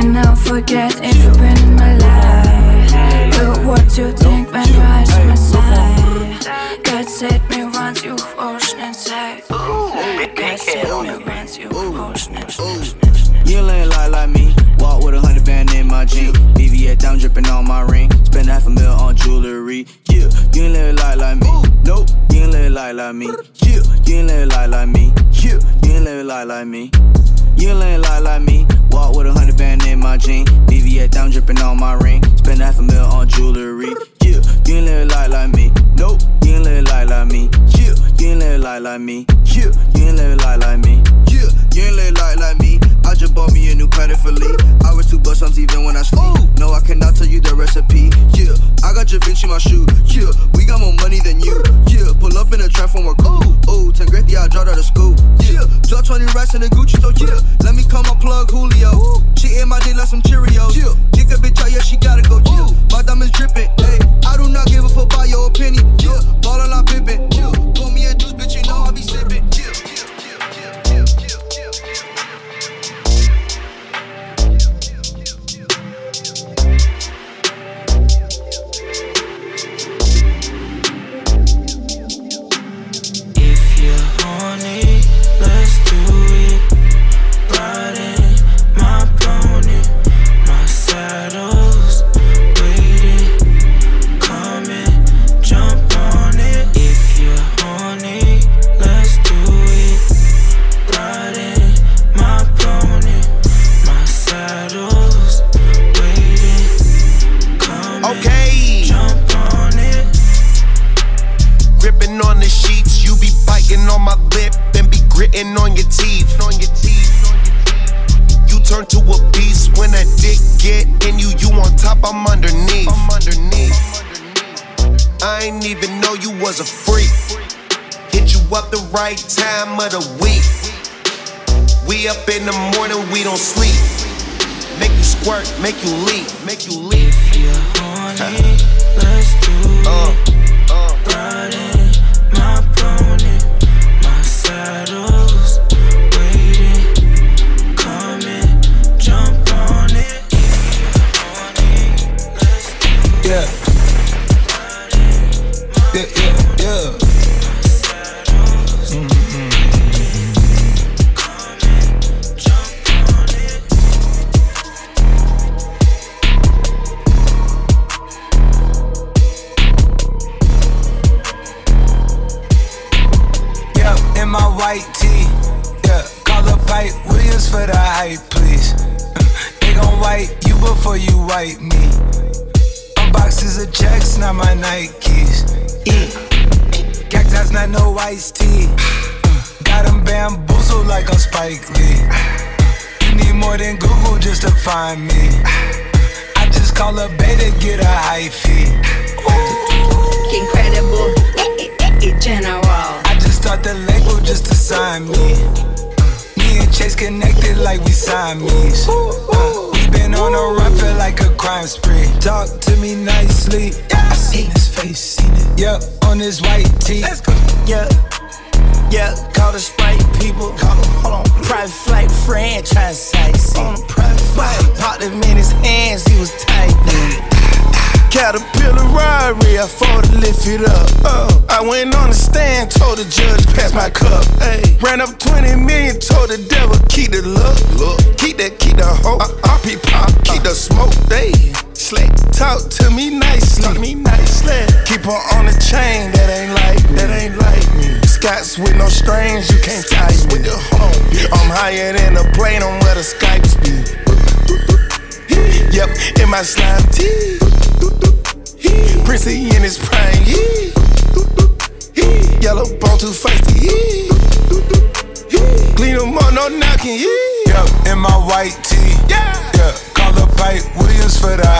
I 0.00 0.02
never 0.02 0.34
forget 0.34 0.98
if 1.04 1.14
you've 1.22 1.36
been 1.36 1.58
in 1.58 1.74
my 1.76 1.94
life. 1.98 3.38
Look 3.38 3.66
what 3.66 3.98
you 3.98 4.12
think 4.12 4.50
when 4.50 4.66
you 4.72 4.80
eyes 4.80 5.10
my 5.26 5.34
side. 5.34 6.82
God 6.82 7.06
set 7.06 7.42
me 7.50 7.66
once, 7.66 8.02
you 8.02 8.16
ocean 8.38 8.80
inside. 8.80 9.42
God 9.50 10.58
set 10.58 10.88
me 11.02 11.22
once, 11.26 11.58
you 11.58 11.68
ocean 11.70 12.34
inside. 12.34 12.89
My 15.90 16.04
jean. 16.04 16.32
BVA 16.54 16.96
down 16.96 17.18
dripping 17.18 17.46
on 17.46 17.66
my 17.66 17.82
ring. 17.82 18.10
Spend 18.24 18.48
half 18.48 18.66
a 18.66 18.70
mil 18.70 18.92
on 18.92 19.16
jewelry. 19.16 19.86
Yeah, 20.08 20.28
you 20.54 20.62
ain't 20.62 20.72
live 20.72 20.96
like 20.96 21.18
like 21.18 21.38
me. 21.40 21.50
Nope, 21.84 22.08
you 22.30 22.42
ain't 22.42 22.52
live 22.52 22.72
like 22.72 22.94
like 22.94 23.14
me. 23.14 23.26
Yeah, 23.26 23.82
you 24.06 24.14
ain't 24.14 24.28
live 24.28 24.48
like 24.48 24.70
like 24.70 24.88
me. 24.88 25.12
Yeah, 25.32 25.58
you 25.82 25.92
ain't 25.92 26.04
live 26.04 26.26
like 26.26 26.46
like 26.46 26.66
me. 26.66 26.90
You 27.56 27.70
ain't 27.70 28.02
like 28.02 28.22
like 28.22 28.42
me. 28.42 28.66
Walk 28.90 29.16
with 29.16 29.26
a 29.26 29.32
hundred 29.32 29.58
band 29.58 29.84
in 29.84 29.98
my 29.98 30.16
jean. 30.16 30.46
BVA 30.68 31.10
down 31.10 31.30
dripping 31.30 31.58
on 31.58 31.78
my 31.78 31.94
ring. 31.94 32.22
Spend 32.36 32.60
half 32.60 32.78
a 32.78 32.82
mil 32.82 33.04
on 33.04 33.28
jewelry. 33.28 33.92
Yeah, 34.22 34.40
you 34.66 34.76
ain't 34.76 34.86
live 34.86 35.08
like 35.08 35.30
like 35.30 35.52
me. 35.52 35.72
Nope, 35.96 36.20
you 36.44 36.54
ain't 36.54 36.64
live 36.64 36.84
like 36.84 37.08
like 37.08 37.26
me. 37.26 37.50
Yeah, 37.74 37.94
you 38.18 38.28
ain't 38.28 38.40
live 38.40 38.60
like 38.60 38.82
like 38.82 39.00
me. 39.00 39.26
Yeah, 39.44 39.70
you 39.94 40.04
ain't 40.04 40.16
live 40.16 40.38
like 40.38 40.60
like 40.60 40.78
me. 40.78 41.02
Yeah, 41.26 41.48
you 41.74 41.82
ain't 41.82 41.96
live 41.96 42.14
like 42.14 42.36
like 42.38 42.58
me. 42.60 42.69
I 43.10 43.14
just 43.14 43.34
bought 43.34 43.52
me 43.52 43.72
a 43.72 43.74
new 43.74 43.88
credit 43.88 44.18
for 44.18 44.30
Lee. 44.30 44.54
I 44.86 44.94
wear 44.94 45.02
two 45.02 45.18
bucks 45.18 45.42
even 45.58 45.82
when 45.82 45.96
I 45.96 46.02
sleep. 46.02 46.46
No, 46.62 46.70
I 46.70 46.80
cannot 46.80 47.16
tell 47.16 47.26
you 47.26 47.40
the 47.40 47.56
recipe. 47.58 48.06
Yeah, 48.38 48.54
I 48.86 48.94
got 48.94 49.10
Da 49.10 49.18
Vinci 49.26 49.50
my 49.50 49.58
shoe. 49.58 49.82
Yeah, 50.06 50.30
we 50.54 50.64
got 50.64 50.78
more 50.78 50.94
money 51.02 51.18
than 51.18 51.40
you. 51.42 51.58
Yeah, 51.90 52.14
pull 52.22 52.38
up 52.38 52.54
in 52.54 52.62
a 52.62 52.68
trap 52.68 52.90
from 52.90 53.10
work. 53.10 53.18
Ooh, 53.26 53.58
ooh, 53.66 53.90
10 53.90 54.06
great, 54.14 54.30
yeah, 54.30 54.46
I 54.46 54.48
dropped 54.48 54.70
out 54.70 54.78
of 54.78 54.86
school. 54.86 55.18
Yeah, 55.42 55.66
drop 55.90 56.06
20 56.06 56.22
racks 56.38 56.54
in 56.54 56.62
the 56.62 56.70
Gucci, 56.70 57.02
so 57.02 57.10
yeah. 57.18 57.34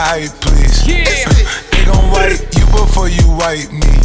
hype, 0.00 0.30
please. 0.40 0.86
Yeah. 0.86 1.04
They 1.70 1.84
gon' 1.84 2.10
wipe 2.10 2.40
you 2.54 2.66
before 2.66 3.08
you 3.08 3.28
wipe 3.36 3.70
me. 3.72 3.96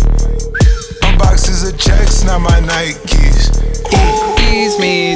Unboxes 1.02 1.70
of 1.70 1.80
checks, 1.80 2.24
not 2.24 2.42
my 2.42 2.60
Nikes. 2.62 3.50
Excuse 3.86 4.80
me. 4.80 5.16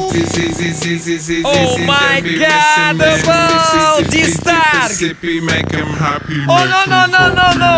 Oh 1.45 1.77
my 1.85 2.21
god, 2.39 2.97
the 2.97 3.21
ball! 3.25 4.03
D-Star! 4.09 4.89
Oh 6.47 6.65
no 6.65 6.85
no 6.85 7.05
no 7.07 7.33
no 7.33 7.47
no! 7.57 7.73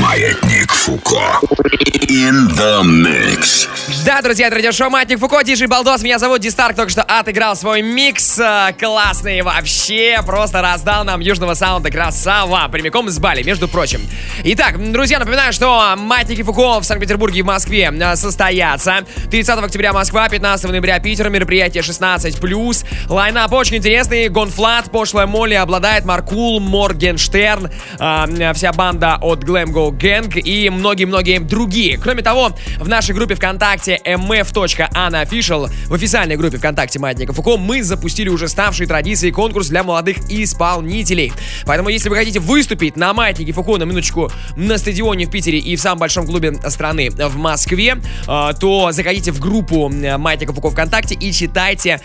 Маятник 0.00 0.70
Фуко. 0.72 1.40
In 2.08 2.48
the 2.48 2.82
mix. 2.84 3.66
Да, 4.07 4.21
друзья, 4.21 4.47
это 4.47 4.55
радиошоу 4.55 4.89
Матник 4.89 5.19
Фуко, 5.19 5.43
Диджей 5.43 5.67
Балдос, 5.67 6.01
меня 6.01 6.17
зовут 6.17 6.39
Дистарк, 6.39 6.77
только 6.77 6.89
что 6.89 7.03
отыграл 7.03 7.57
свой 7.57 7.81
микс, 7.81 8.39
э, 8.39 8.71
классный 8.79 9.41
вообще, 9.41 10.21
просто 10.25 10.61
раздал 10.61 11.03
нам 11.03 11.19
южного 11.19 11.55
саунда, 11.55 11.91
красава, 11.91 12.69
прямиком 12.71 13.09
из 13.09 13.19
Бали, 13.19 13.43
между 13.43 13.67
прочим. 13.67 13.99
Итак, 14.45 14.93
друзья, 14.93 15.19
напоминаю, 15.19 15.51
что 15.51 15.93
Матники 15.97 16.41
Фуко 16.41 16.79
в 16.79 16.85
Санкт-Петербурге 16.85 17.39
и 17.39 17.41
в 17.41 17.47
Москве 17.47 17.91
э, 17.93 18.15
состоятся. 18.15 18.99
30 19.29 19.61
октября 19.61 19.91
Москва, 19.91 20.29
15 20.29 20.71
ноября 20.71 20.99
Питер, 20.99 21.29
мероприятие 21.29 21.83
16+. 21.83 22.85
Лайнап 23.09 23.51
очень 23.51 23.75
интересный, 23.75 24.29
Гонфлат, 24.29 24.89
Пошлая 24.89 25.27
Молли, 25.27 25.55
обладает 25.55 26.05
Маркул, 26.05 26.61
Моргенштерн, 26.61 27.69
э, 27.99 28.53
вся 28.53 28.71
банда 28.71 29.17
от 29.19 29.43
Glam 29.43 29.73
Go 29.73 29.89
Gang 29.89 30.39
и 30.39 30.69
многие-многие 30.69 31.39
другие. 31.39 31.97
Кроме 31.97 32.21
того, 32.21 32.51
в 32.79 32.87
нашей 32.87 33.13
группе 33.13 33.35
ВКонтакте 33.35 33.96
mf.unofficial, 34.03 35.69
в 35.87 35.93
официальной 35.93 36.35
группе 36.35 36.57
ВКонтакте 36.57 36.99
Маятника 36.99 37.33
Фуко, 37.33 37.57
мы 37.57 37.83
запустили 37.83 38.29
уже 38.29 38.47
ставший 38.47 38.87
традицией 38.87 39.31
конкурс 39.31 39.67
для 39.67 39.83
молодых 39.83 40.17
исполнителей. 40.29 41.33
Поэтому, 41.65 41.89
если 41.89 42.09
вы 42.09 42.15
хотите 42.15 42.39
выступить 42.39 42.95
на 42.95 43.13
Маятнике 43.13 43.51
Фуко, 43.51 43.77
на 43.77 43.83
минуточку, 43.83 44.31
на 44.55 44.77
стадионе 44.77 45.25
в 45.25 45.31
Питере 45.31 45.59
и 45.59 45.75
в 45.75 45.81
самом 45.81 45.99
большом 45.99 46.25
клубе 46.25 46.53
страны 46.69 47.09
в 47.09 47.37
Москве, 47.37 47.97
э, 48.27 48.49
то 48.59 48.91
заходите 48.91 49.31
в 49.31 49.39
группу 49.39 49.89
Маятника 49.89 50.53
Фуко 50.53 50.69
ВКонтакте 50.71 51.15
и 51.15 51.31
читайте 51.31 52.01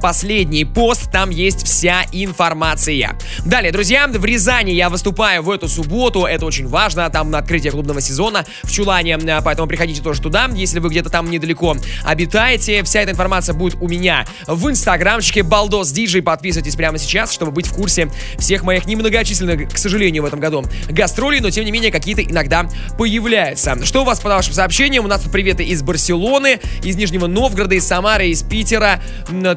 последний 0.00 0.64
пост, 0.64 1.10
там 1.10 1.30
есть 1.30 1.64
вся 1.66 2.04
информация. 2.12 3.18
Далее, 3.44 3.72
друзья, 3.72 4.06
в 4.06 4.24
Рязани 4.24 4.70
я 4.72 4.88
выступаю 4.88 5.42
в 5.42 5.50
эту 5.50 5.68
субботу, 5.68 6.24
это 6.24 6.46
очень 6.46 6.66
важно, 6.68 7.08
там 7.10 7.30
на 7.30 7.38
открытие 7.38 7.72
клубного 7.72 8.00
сезона 8.00 8.44
в 8.62 8.70
Чулане, 8.70 9.18
поэтому 9.44 9.68
приходите 9.68 10.02
тоже 10.02 10.20
туда, 10.20 10.48
если 10.54 10.78
вы 10.78 10.88
где-то 10.88 11.10
там 11.10 11.30
недалеко 11.34 11.76
обитаете. 12.04 12.82
Вся 12.82 13.00
эта 13.00 13.12
информация 13.12 13.54
будет 13.54 13.76
у 13.80 13.88
меня 13.88 14.26
в 14.46 14.68
инстаграмчике 14.68 15.42
Балдос 15.42 15.90
Диджей. 15.90 16.22
Подписывайтесь 16.22 16.76
прямо 16.76 16.98
сейчас, 16.98 17.32
чтобы 17.32 17.52
быть 17.52 17.66
в 17.66 17.74
курсе 17.74 18.08
всех 18.38 18.62
моих 18.62 18.86
немногочисленных, 18.86 19.72
к 19.72 19.78
сожалению, 19.78 20.22
в 20.22 20.26
этом 20.26 20.40
году 20.40 20.64
гастролей, 20.88 21.40
но 21.40 21.50
тем 21.50 21.64
не 21.64 21.70
менее 21.70 21.90
какие-то 21.90 22.22
иногда 22.22 22.66
появляются. 22.98 23.84
Что 23.84 24.02
у 24.02 24.04
вас 24.04 24.20
по 24.20 24.28
вашим 24.28 24.52
сообщениям? 24.52 25.04
У 25.04 25.08
нас 25.08 25.22
тут 25.22 25.32
приветы 25.32 25.64
из 25.64 25.82
Барселоны, 25.82 26.60
из 26.82 26.96
Нижнего 26.96 27.26
Новгорода, 27.26 27.74
из 27.74 27.86
Самары, 27.86 28.28
из 28.28 28.42
Питера. 28.42 29.00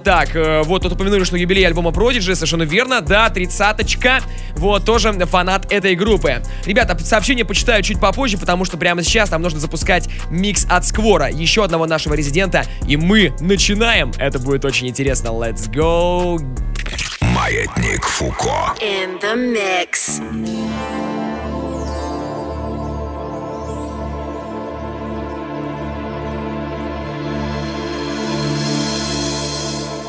Так, 0.03 0.35
э, 0.35 0.63
вот 0.63 0.83
тут 0.83 0.93
упомянули, 0.93 1.23
что 1.23 1.37
юбилей 1.37 1.65
альбома 1.65 1.91
Prodigy, 1.91 2.33
совершенно 2.35 2.63
верно, 2.63 3.01
да, 3.01 3.29
тридцаточка. 3.29 4.21
Вот, 4.55 4.85
тоже 4.85 5.13
фанат 5.27 5.71
этой 5.71 5.95
группы. 5.95 6.41
Ребята, 6.65 6.97
сообщение 7.03 7.45
почитаю 7.45 7.83
чуть 7.83 7.99
попозже, 7.99 8.37
потому 8.37 8.65
что 8.65 8.77
прямо 8.77 9.03
сейчас 9.03 9.31
нам 9.31 9.41
нужно 9.41 9.59
запускать 9.59 10.09
микс 10.29 10.65
от 10.69 10.85
Сквора, 10.85 11.29
еще 11.29 11.56
одного 11.63 11.85
нашего 11.85 12.13
резидента, 12.13 12.65
и 12.87 12.97
мы 12.97 13.33
начинаем. 13.39 14.11
Это 14.17 14.39
будет 14.39 14.65
очень 14.65 14.87
интересно. 14.87 15.29
Let's 15.29 15.69
go! 15.71 16.39
Маятник 17.21 18.03
Фуко. 18.05 18.75
In 18.81 19.19
the 19.21 19.35
mix. 19.35 20.21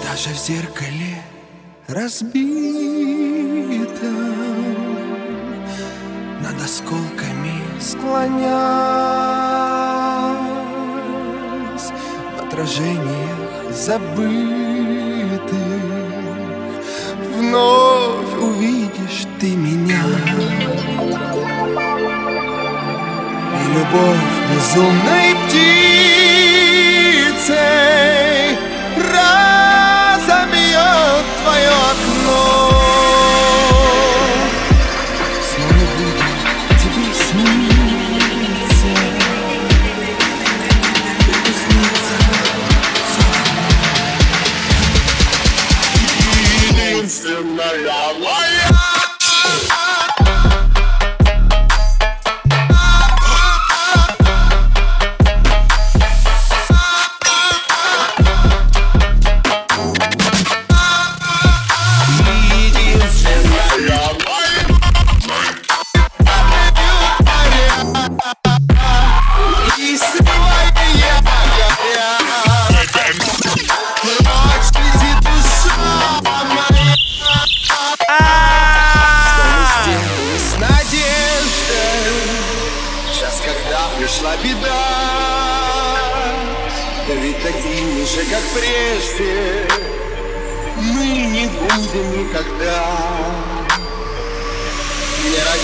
Даже 0.03 0.31
в 0.31 0.39
зеркале 0.39 1.23
разбито 1.87 2.49
Над 6.43 6.61
осколками 6.65 7.63
склонясь 7.81 9.48
В 12.59 12.61
отражениях 12.61 13.71
забытых. 13.71 14.35
Вновь 17.37 18.35
увидишь 18.43 19.27
ты 19.39 19.55
меня. 19.55 20.03
И 23.55 23.65
любовь 23.75 24.35
безумной 24.51 25.37
птицей 25.47 25.69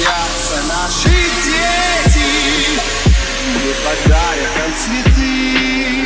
Не 0.04 0.10
родятся 0.10 0.62
наши 0.68 1.08
дети. 1.44 2.80
Не 3.54 3.72
подарят 3.84 4.56
нам 4.58 4.72
цветы 4.74 6.03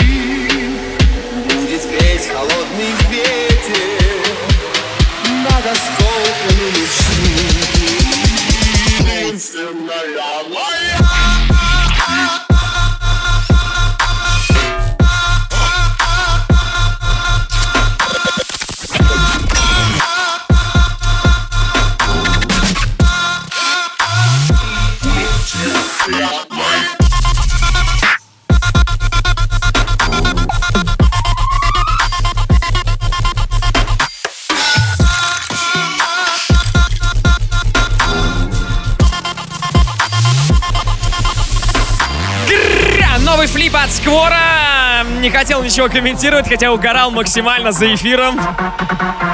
хотел 45.48 45.62
ничего 45.62 45.88
комментировать, 45.88 46.46
хотя 46.46 46.70
угорал 46.70 47.10
максимально 47.10 47.72
за 47.72 47.94
эфиром. 47.94 48.38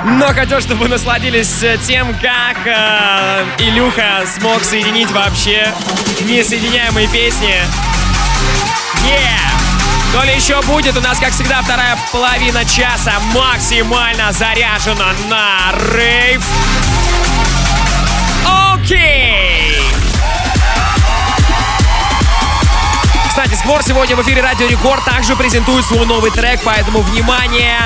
Но 0.04 0.26
хотел, 0.28 0.60
чтобы 0.60 0.82
вы 0.82 0.88
насладились 0.88 1.60
э, 1.64 1.76
тем, 1.78 2.14
как 2.14 2.56
э, 2.64 3.44
Илюха 3.58 4.22
смог 4.24 4.62
соединить 4.62 5.10
вообще 5.10 5.66
несоединяемые 6.20 7.08
песни. 7.08 7.56
Yeah! 9.04 10.12
То 10.12 10.22
ли 10.22 10.36
еще 10.36 10.62
будет. 10.62 10.96
У 10.96 11.00
нас, 11.00 11.18
как 11.18 11.30
всегда, 11.32 11.62
вторая 11.62 11.98
половина 12.12 12.64
часа 12.64 13.14
максимально 13.34 14.30
заряжена 14.30 15.12
на 15.28 15.72
рейв. 15.96 16.46
Окей! 18.72 19.93
Кстати, 23.36 23.56
Сквор 23.56 23.82
сегодня 23.82 24.14
в 24.14 24.22
эфире 24.22 24.42
Радио 24.42 24.68
Рекорд 24.68 25.04
также 25.04 25.34
презентует 25.34 25.84
свой 25.84 26.06
новый 26.06 26.30
трек, 26.30 26.60
поэтому 26.62 27.00
внимание! 27.00 27.80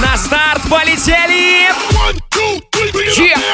На 0.00 0.16
старт 0.16 0.62
полетели! 0.70 1.68
Yeah. 3.18 3.51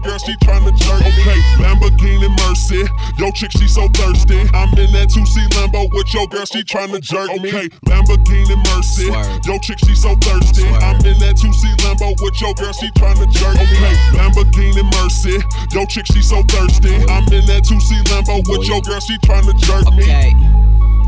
Girl, 0.00 0.18
she 0.18 0.34
tryna 0.42 0.72
jerk. 0.76 1.00
Okay, 1.00 1.40
Lamborghini 1.60 2.28
Mercy. 2.44 2.84
Yo, 3.18 3.30
chick, 3.32 3.52
she 3.52 3.68
so 3.68 3.88
thirsty. 3.88 4.40
I'm 4.52 4.72
in 4.78 4.90
that 4.92 5.08
2C 5.08 5.48
Lambo 5.56 5.92
with 5.92 6.12
your 6.14 6.26
girl, 6.28 6.44
she 6.44 6.62
tryna 6.62 7.00
jerk 7.00 7.30
me. 7.40 7.48
Okay, 7.48 7.68
Lamborghini 7.86 8.56
Mercy. 8.72 9.06
Yo, 9.46 9.58
chick, 9.58 9.78
she 9.78 9.94
so 9.94 10.14
thirsty. 10.16 10.66
I'm 10.66 11.00
in 11.04 11.18
that 11.20 11.36
2C 11.36 11.76
Lambo 11.84 12.14
with 12.22 12.40
your 12.40 12.54
girl, 12.54 12.72
she 12.72 12.88
tryna 12.96 13.30
jerk 13.32 13.56
me. 13.56 13.64
Okay, 13.64 13.96
Lamborghini 14.16 14.84
Mercy. 15.00 15.38
Yo, 15.72 15.84
chick, 15.86 16.06
she 16.06 16.22
so 16.22 16.42
thirsty. 16.44 16.94
I'm 17.08 17.26
in 17.32 17.44
that 17.46 17.64
2C 17.64 18.02
Lambo 18.08 18.42
with 18.48 18.66
your 18.66 18.80
girl, 18.82 19.00
she 19.00 19.16
tryna 19.18 19.56
jerk 19.58 19.86
me. 19.94 20.04
Okay. 20.04 20.79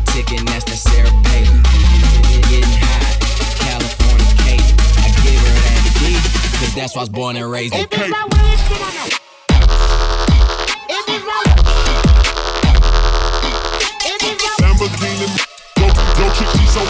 girls 0.00 0.20
politicking, 0.20 0.46
that's 0.46 0.64
the 0.64 0.76
Sarah 0.76 1.10
Palin. 1.24 1.62
Getting 2.48 2.64
high, 2.64 3.16
California 3.56 4.26
Kate. 4.44 4.64
I 4.98 5.08
give 5.22 5.40
her 5.40 5.56
that 5.66 5.80
D, 5.98 6.02
cause 6.58 6.74
that's 6.74 6.94
why 6.94 7.00
I 7.00 7.02
was 7.02 7.08
born 7.08 7.36
and 7.36 7.50
raised 7.50 7.74
in 7.74 7.84
Okay. 7.84 8.10
Lamborghini, 14.60 15.28
go, 15.76 15.86
go, 16.16 16.26
chick, 16.34 16.48
she 16.56 16.66
so, 16.66 16.82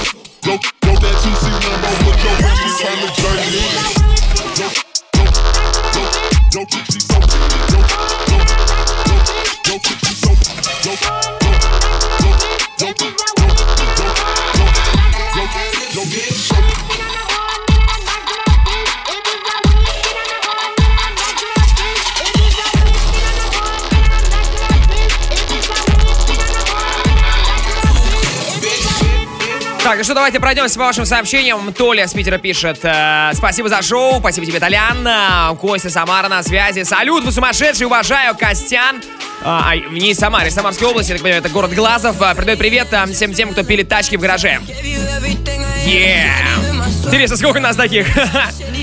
go, 0.44 0.54
go 0.82 0.92
that 1.00 1.16
2C 1.22 1.44
Lambo 1.62 1.90
with 2.06 2.24
your 2.24 2.36
girl, 2.40 2.56
she 2.56 2.68
tryna 2.84 3.08
jerk 3.16 3.99
Так, 30.00 30.06
что, 30.06 30.14
давайте 30.14 30.40
пройдемся 30.40 30.78
по 30.78 30.86
вашим 30.86 31.04
сообщениям. 31.04 31.74
Толя 31.74 32.08
с 32.08 32.14
Питера 32.14 32.38
пишет. 32.38 32.78
Э, 32.84 33.32
спасибо 33.34 33.68
за 33.68 33.82
шоу, 33.82 34.18
спасибо 34.20 34.46
тебе, 34.46 34.58
Толян. 34.58 35.06
Э, 35.06 35.54
Костя 35.56 35.90
Самара 35.90 36.26
на 36.26 36.42
связи. 36.42 36.84
Салют, 36.84 37.22
вы 37.22 37.30
сумасшедший, 37.30 37.84
уважаю, 37.84 38.34
Костян. 38.34 39.02
А, 39.44 39.76
не 39.76 40.14
Самаре, 40.14 40.50
Самарской 40.50 40.88
области, 40.88 41.10
я 41.10 41.16
так 41.16 41.22
понимаю, 41.22 41.42
это 41.42 41.50
город 41.50 41.74
Глазов. 41.74 42.16
Передает 42.18 42.58
привет 42.58 42.88
всем 43.12 43.34
тем, 43.34 43.52
кто 43.52 43.62
пилит 43.62 43.90
тачки 43.90 44.16
в 44.16 44.20
гараже. 44.20 44.58
Yeah. 45.86 46.30
Интересно, 47.04 47.36
сколько 47.36 47.58
у 47.58 47.60
нас 47.60 47.76
таких? 47.76 48.06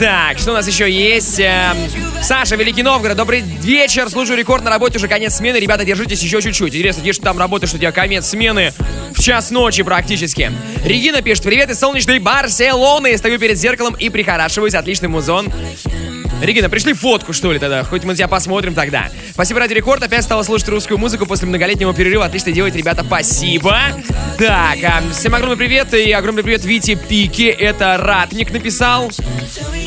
Так, 0.00 0.38
что 0.38 0.50
у 0.50 0.54
нас 0.54 0.66
еще 0.66 0.90
есть? 0.90 1.38
Эм, 1.38 1.76
Саша, 2.22 2.56
Великий 2.56 2.82
Новгород, 2.82 3.16
добрый 3.16 3.40
вечер. 3.40 4.10
Служу 4.10 4.34
рекорд 4.34 4.64
на 4.64 4.70
работе, 4.70 4.98
уже 4.98 5.06
конец 5.06 5.34
смены. 5.34 5.58
Ребята, 5.58 5.84
держитесь 5.84 6.20
еще 6.22 6.42
чуть-чуть. 6.42 6.74
Интересно, 6.74 7.02
где 7.02 7.12
же 7.12 7.20
там 7.20 7.38
работаешь, 7.38 7.72
у 7.72 7.78
тебя 7.78 7.92
конец 7.92 8.26
смены 8.26 8.72
в 9.14 9.22
час 9.22 9.52
ночи 9.52 9.84
практически. 9.84 10.50
Регина 10.84 11.22
пишет, 11.22 11.44
привет 11.44 11.70
из 11.70 11.78
солнечной 11.78 12.18
Барселоны. 12.18 13.16
Стою 13.16 13.38
перед 13.38 13.58
зеркалом 13.58 13.94
и 13.94 14.08
прихорашиваюсь. 14.08 14.74
Отличный 14.74 15.08
музон. 15.08 15.52
Регина, 16.42 16.70
пришли 16.70 16.94
фотку, 16.94 17.32
что 17.32 17.52
ли, 17.52 17.58
тогда? 17.58 17.84
Хоть 17.84 18.04
мы 18.04 18.14
тебя 18.14 18.26
посмотрим 18.26 18.74
тогда. 18.74 19.10
Спасибо, 19.32 19.60
Ради 19.60 19.74
Рекорд. 19.74 20.02
Опять 20.02 20.24
стала 20.24 20.42
слушать 20.42 20.68
русскую 20.68 20.96
музыку 20.98 21.26
после 21.26 21.46
многолетнего 21.46 21.92
перерыва. 21.92 22.24
Отлично 22.24 22.52
делать, 22.52 22.74
ребята, 22.74 23.04
спасибо. 23.04 23.78
Так, 24.38 24.78
а, 24.82 25.02
всем 25.12 25.34
огромный 25.34 25.58
привет 25.58 25.92
и 25.92 26.10
огромный 26.12 26.42
привет 26.42 26.64
Вите 26.64 26.94
Пике. 26.94 27.50
Это 27.50 27.98
Ратник 27.98 28.52
написал. 28.52 29.10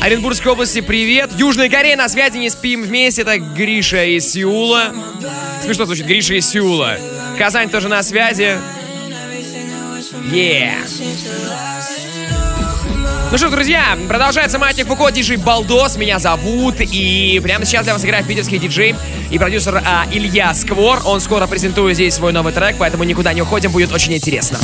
Оренбургской 0.00 0.52
области 0.52 0.80
привет. 0.80 1.32
Южной 1.36 1.68
Корея 1.68 1.96
на 1.96 2.08
связи, 2.08 2.36
не 2.36 2.50
спим 2.50 2.84
вместе. 2.84 3.22
Это 3.22 3.38
Гриша 3.38 4.04
из 4.04 4.30
Сеула. 4.30 4.94
Смешно 5.64 5.86
звучит, 5.86 6.06
Гриша 6.06 6.34
из 6.34 6.48
Сеула. 6.48 6.98
Казань 7.36 7.68
тоже 7.68 7.88
на 7.88 8.02
связи. 8.02 8.56
Yeah. 10.32 10.74
Ну 13.34 13.38
что, 13.38 13.50
друзья, 13.50 13.98
продолжается 14.06 14.60
Маятник 14.60 14.86
Фуко, 14.86 15.10
диджей 15.10 15.38
Балдос, 15.38 15.96
меня 15.96 16.20
зовут, 16.20 16.76
и 16.78 17.40
прямо 17.42 17.64
сейчас 17.64 17.82
для 17.82 17.92
вас 17.92 18.04
играет 18.04 18.28
питерский 18.28 18.60
диджей 18.60 18.94
и 19.28 19.38
продюсер 19.40 19.82
а, 19.84 20.06
Илья 20.12 20.54
Сквор. 20.54 21.00
Он 21.04 21.20
скоро 21.20 21.48
презентует 21.48 21.96
здесь 21.96 22.14
свой 22.14 22.32
новый 22.32 22.52
трек, 22.52 22.76
поэтому 22.78 23.02
никуда 23.02 23.32
не 23.32 23.42
уходим, 23.42 23.72
будет 23.72 23.90
очень 23.90 24.14
интересно. 24.14 24.60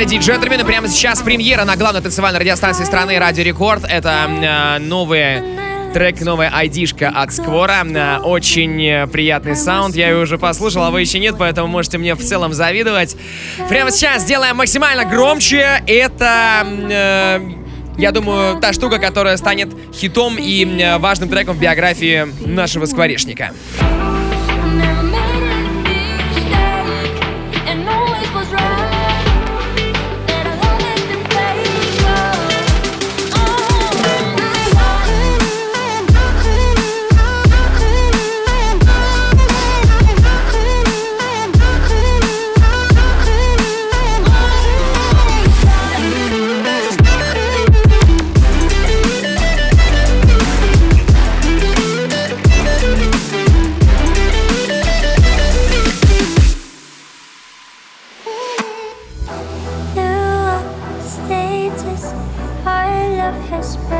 леди 0.00 0.14
и 0.14 0.18
джентльмены, 0.18 0.64
прямо 0.64 0.88
сейчас 0.88 1.20
премьера 1.20 1.64
на 1.64 1.76
главной 1.76 2.00
танцевальной 2.00 2.40
радиостанции 2.40 2.84
страны 2.84 3.18
«Радио 3.18 3.44
Рекорд». 3.44 3.84
Это 3.84 4.30
э, 4.30 4.78
новые 4.78 5.44
трек 5.92 6.22
новая 6.22 6.50
айдишка 6.54 7.10
от 7.10 7.34
Сквора. 7.34 7.84
Э, 7.84 8.16
очень 8.20 8.82
э, 8.82 9.06
приятный 9.08 9.54
саунд. 9.54 9.94
Я 9.94 10.08
ее 10.08 10.22
уже 10.22 10.38
послушал, 10.38 10.84
а 10.84 10.90
вы 10.90 11.02
еще 11.02 11.18
нет, 11.18 11.34
поэтому 11.38 11.68
можете 11.68 11.98
мне 11.98 12.14
в 12.14 12.20
целом 12.24 12.54
завидовать. 12.54 13.14
Прямо 13.68 13.90
сейчас 13.90 14.22
сделаем 14.22 14.56
максимально 14.56 15.04
громче. 15.04 15.82
Это... 15.86 16.66
Э, 16.90 17.40
я 17.98 18.10
думаю, 18.10 18.58
та 18.58 18.72
штука, 18.72 18.98
которая 18.98 19.36
станет 19.36 19.68
хитом 19.92 20.38
и 20.38 20.64
э, 20.64 20.96
важным 20.96 21.28
треком 21.28 21.56
в 21.56 21.60
биографии 21.60 22.26
нашего 22.46 22.86
скворечника. 22.86 23.52
whisper 63.60 63.99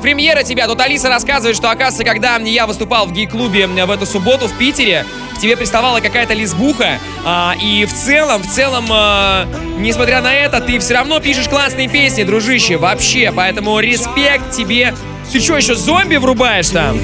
Премьера 0.00 0.42
тебя. 0.42 0.66
Тут 0.66 0.80
Алиса 0.80 1.08
рассказывает, 1.08 1.56
что, 1.56 1.70
оказывается, 1.70 2.04
когда 2.04 2.36
я 2.36 2.66
выступал 2.66 3.06
в 3.06 3.12
гей-клубе 3.12 3.66
в 3.66 3.90
эту 3.90 4.06
субботу 4.06 4.48
в 4.48 4.58
Питере, 4.58 5.04
к 5.36 5.40
тебе 5.40 5.56
приставала 5.56 6.00
какая-то 6.00 6.34
лесбуха, 6.34 6.98
а, 7.24 7.54
и 7.60 7.84
в 7.84 7.92
целом, 7.92 8.42
в 8.42 8.46
целом, 8.48 8.86
а, 8.90 9.46
несмотря 9.78 10.20
на 10.20 10.34
это, 10.34 10.60
ты 10.60 10.78
все 10.78 10.94
равно 10.94 11.20
пишешь 11.20 11.48
классные 11.48 11.88
песни, 11.88 12.24
дружище, 12.24 12.76
вообще, 12.76 13.32
поэтому 13.34 13.78
респект 13.78 14.50
тебе. 14.52 14.94
Ты 15.32 15.40
что, 15.40 15.56
еще 15.56 15.74
зомби 15.74 16.16
врубаешь 16.16 16.68
там? 16.70 16.98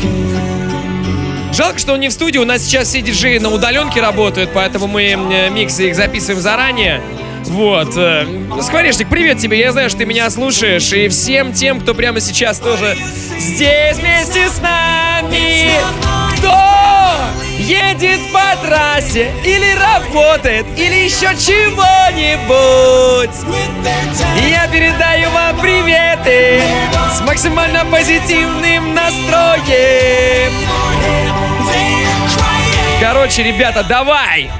Жалко, 1.53 1.79
что 1.79 1.95
он 1.95 2.01
не 2.01 2.09
в 2.09 2.13
студии, 2.13 2.39
у 2.39 2.45
нас 2.45 2.63
сейчас 2.63 2.89
все 2.89 3.01
диджеи 3.01 3.39
на 3.39 3.51
удаленке 3.51 4.01
работают, 4.01 4.51
поэтому 4.53 4.87
мы 4.87 5.17
миксы 5.51 5.89
их 5.89 5.97
записываем 5.97 6.41
заранее. 6.41 7.01
Вот. 7.49 7.97
э, 7.97 8.27
Скворечник, 8.63 9.09
привет 9.09 9.39
тебе, 9.39 9.59
я 9.59 9.73
знаю, 9.73 9.89
что 9.89 9.99
ты 10.01 10.07
меня 10.07 10.29
слушаешь, 10.31 10.93
и 10.93 11.09
всем 11.09 11.53
тем, 11.53 11.81
кто 11.81 11.95
прямо 11.95 12.21
сейчас 12.21 12.59
тоже 12.59 12.97
здесь 13.39 13.97
вместе 13.99 14.49
с 14.49 14.59
нами, 14.61 15.71
кто 16.37 16.55
едет 17.59 18.21
по 18.33 18.57
трассе, 18.67 19.31
или 19.45 19.75
работает, 19.79 20.67
или 20.77 21.05
еще 21.05 21.29
чего-нибудь. 21.37 23.31
Я 24.49 24.67
передаю 24.69 25.31
вам 25.31 25.59
приветы 25.61 26.63
с 27.17 27.21
максимально 27.21 27.85
позитивным 27.87 28.95
настроем. 28.95 30.53
Короче, 33.01 33.43
ребята, 33.43 33.85
давай! 33.85 34.51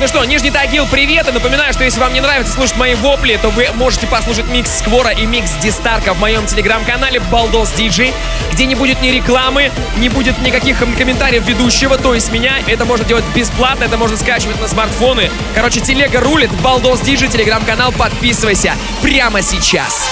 Ну 0.00 0.08
что, 0.08 0.24
Нижний 0.24 0.50
Тагил, 0.50 0.86
привет! 0.86 1.28
И 1.28 1.30
напоминаю, 1.30 1.74
что 1.74 1.84
если 1.84 2.00
вам 2.00 2.14
не 2.14 2.22
нравится 2.22 2.54
слушать 2.54 2.76
мои 2.78 2.94
вопли, 2.94 3.38
то 3.40 3.50
вы 3.50 3.68
можете 3.74 4.06
послушать 4.06 4.46
микс 4.46 4.78
Сквора 4.78 5.10
и 5.10 5.26
микс 5.26 5.52
Дистарка 5.56 6.14
в 6.14 6.20
моем 6.20 6.46
телеграм-канале 6.46 7.20
Балдос 7.20 7.72
Диджей, 7.72 8.14
где 8.50 8.64
не 8.64 8.74
будет 8.74 9.02
ни 9.02 9.08
рекламы, 9.08 9.70
не 9.98 10.08
будет 10.08 10.40
никаких 10.40 10.78
комментариев 10.78 11.46
ведущего, 11.46 11.98
то 11.98 12.14
есть 12.14 12.32
меня. 12.32 12.54
Это 12.66 12.86
можно 12.86 13.04
делать 13.04 13.24
бесплатно, 13.34 13.84
это 13.84 13.98
можно 13.98 14.16
скачивать 14.16 14.58
на 14.58 14.68
смартфоны. 14.68 15.30
Короче, 15.54 15.80
телега 15.80 16.20
рулит, 16.20 16.50
Балдос 16.62 17.02
Диджей, 17.02 17.28
телеграм-канал, 17.28 17.92
подписывайся 17.92 18.74
прямо 19.02 19.42
сейчас. 19.42 20.08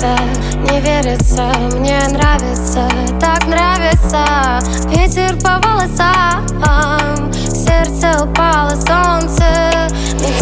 Метелится, 0.00 0.16
не 0.70 0.80
верится, 0.80 1.52
мне 1.78 2.00
нравится, 2.08 2.88
так 3.20 3.46
нравится. 3.46 4.24
Ветер 4.88 5.36
по 5.40 5.60
волосам, 5.66 7.32
сердце 7.32 8.22
упало 8.22 8.70
солнце, 8.70 9.88
не 10.20 10.32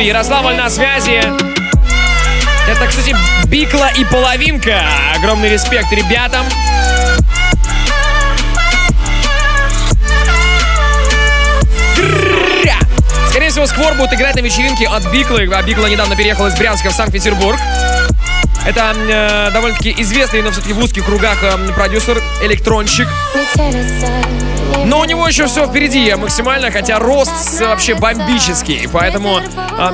Ух 0.00 0.06
ты, 0.06 0.08
Ярославль 0.08 0.54
на 0.54 0.70
связи. 0.70 1.22
Это, 2.68 2.86
кстати, 2.86 3.14
Бикла 3.46 3.90
и 3.96 4.04
половинка. 4.04 4.82
Огромный 5.16 5.50
респект 5.50 5.92
ребятам. 5.92 6.46
Скорее 13.28 13.50
всего, 13.50 13.66
Сквор 13.66 13.94
будет 13.94 14.12
играть 14.12 14.34
на 14.34 14.40
вечеринке 14.40 14.88
от 14.88 15.04
Биклы. 15.12 15.48
А 15.52 15.62
Бикла 15.62 15.86
недавно 15.86 16.16
переехал 16.16 16.46
из 16.46 16.54
Брянска 16.54 16.90
в 16.90 16.92
Санкт-Петербург. 16.92 17.58
Это 18.66 18.94
э, 18.96 19.50
довольно-таки 19.52 19.94
известный, 19.98 20.42
но 20.42 20.50
все-таки 20.50 20.72
в 20.72 20.78
узких 20.78 21.04
кругах 21.04 21.42
э, 21.42 21.72
продюсер, 21.74 22.22
электронщик. 22.42 23.08
Но 24.84 25.00
у 25.00 25.04
него 25.04 25.26
еще 25.28 25.46
все 25.46 25.66
впереди 25.66 26.14
максимально, 26.14 26.70
хотя 26.70 26.98
рост 26.98 27.60
вообще 27.60 27.94
бомбический. 27.94 28.88
Поэтому, 28.92 29.38
э, 29.38 29.42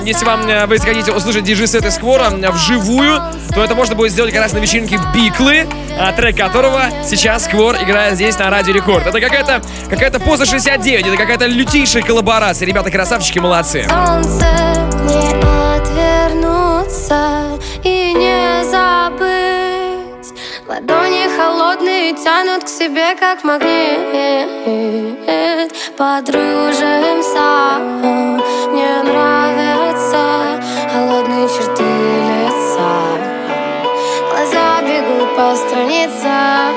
если 0.05 0.25
вам 0.25 0.47
э, 0.49 0.67
вы 0.67 0.79
хотите 0.79 1.13
услышать 1.13 1.45
диджей-сет 1.45 1.85
из 1.85 1.95
Сквора 1.95 2.31
э, 2.31 2.51
вживую, 2.51 3.21
то 3.55 3.63
это 3.63 3.75
можно 3.75 3.95
будет 3.95 4.13
сделать 4.13 4.33
как 4.33 4.43
раз 4.43 4.53
на 4.53 4.59
вечеринке 4.59 4.99
Биклы, 5.15 5.67
э, 5.99 6.13
трек 6.17 6.37
которого 6.37 6.85
сейчас 7.05 7.45
Сквор 7.45 7.77
играет 7.77 8.15
здесь 8.15 8.39
на 8.39 8.51
Радио 8.51 8.75
Рекорд. 8.75 9.07
Это 9.07 9.21
какая-то 9.21 9.63
какая-то 9.89 10.21
поза 10.21 10.45
69, 10.45 11.07
это 11.07 11.17
какая-то 11.17 11.47
лютейшая 11.47 12.03
коллаборация. 12.03 12.67
Ребята, 12.67 12.91
красавчики, 12.91 13.39
молодцы. 13.39 13.87
солнце 13.89 14.47
не 15.05 15.33
отвернуться 15.77 17.59
и. 17.85 17.96
Ладони 20.69 21.29
холодные 21.37 22.13
тянут 22.15 22.65
к 22.65 22.69
себе, 22.69 23.15
как 23.15 23.45
магнит. 23.45 24.01
Подружимся, 25.97 27.79
мне 28.73 29.03
нравятся 29.05 30.61
холодные 30.93 31.49
черты 31.49 31.85
лица. 32.29 32.91
Глаза 34.29 34.83
бегут 34.83 35.37
по 35.37 35.55
страницам. 35.55 36.75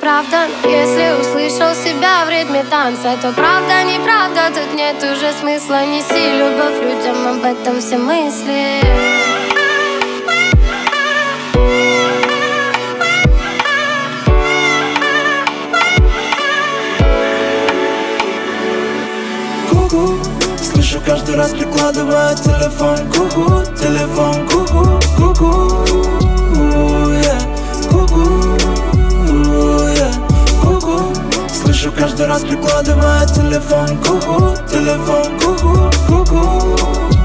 Правда. 0.00 0.48
Если 0.64 1.20
услышал 1.20 1.74
себя 1.74 2.24
в 2.24 2.30
ритме 2.30 2.64
танца 2.64 3.16
То 3.20 3.32
правда, 3.32 3.82
неправда, 3.84 4.48
тут 4.48 4.74
нет 4.74 4.96
уже 4.96 5.32
смысла 5.38 5.84
Неси 5.84 6.32
любовь 6.38 6.82
людям, 6.82 7.26
об 7.26 7.44
этом 7.44 7.80
все 7.80 7.98
мысли. 7.98 8.80
Ку-ку, 19.70 20.18
слышу 20.58 21.00
каждый 21.04 21.36
раз 21.36 21.50
прикладывая 21.50 22.34
телефон. 22.36 22.96
Ку-ку, 23.12 23.64
телефон, 23.76 24.48
ку-ку, 24.48 25.00
ку-ку 25.16 26.29
слышу 31.79 31.91
каждый 31.91 32.27
раз 32.27 32.41
прикладывая 32.43 33.25
телефон 33.27 33.87
Ку-ку, 34.03 34.55
телефон, 34.69 35.39
ку-ку, 35.39 35.91
ку-ку 36.07 37.18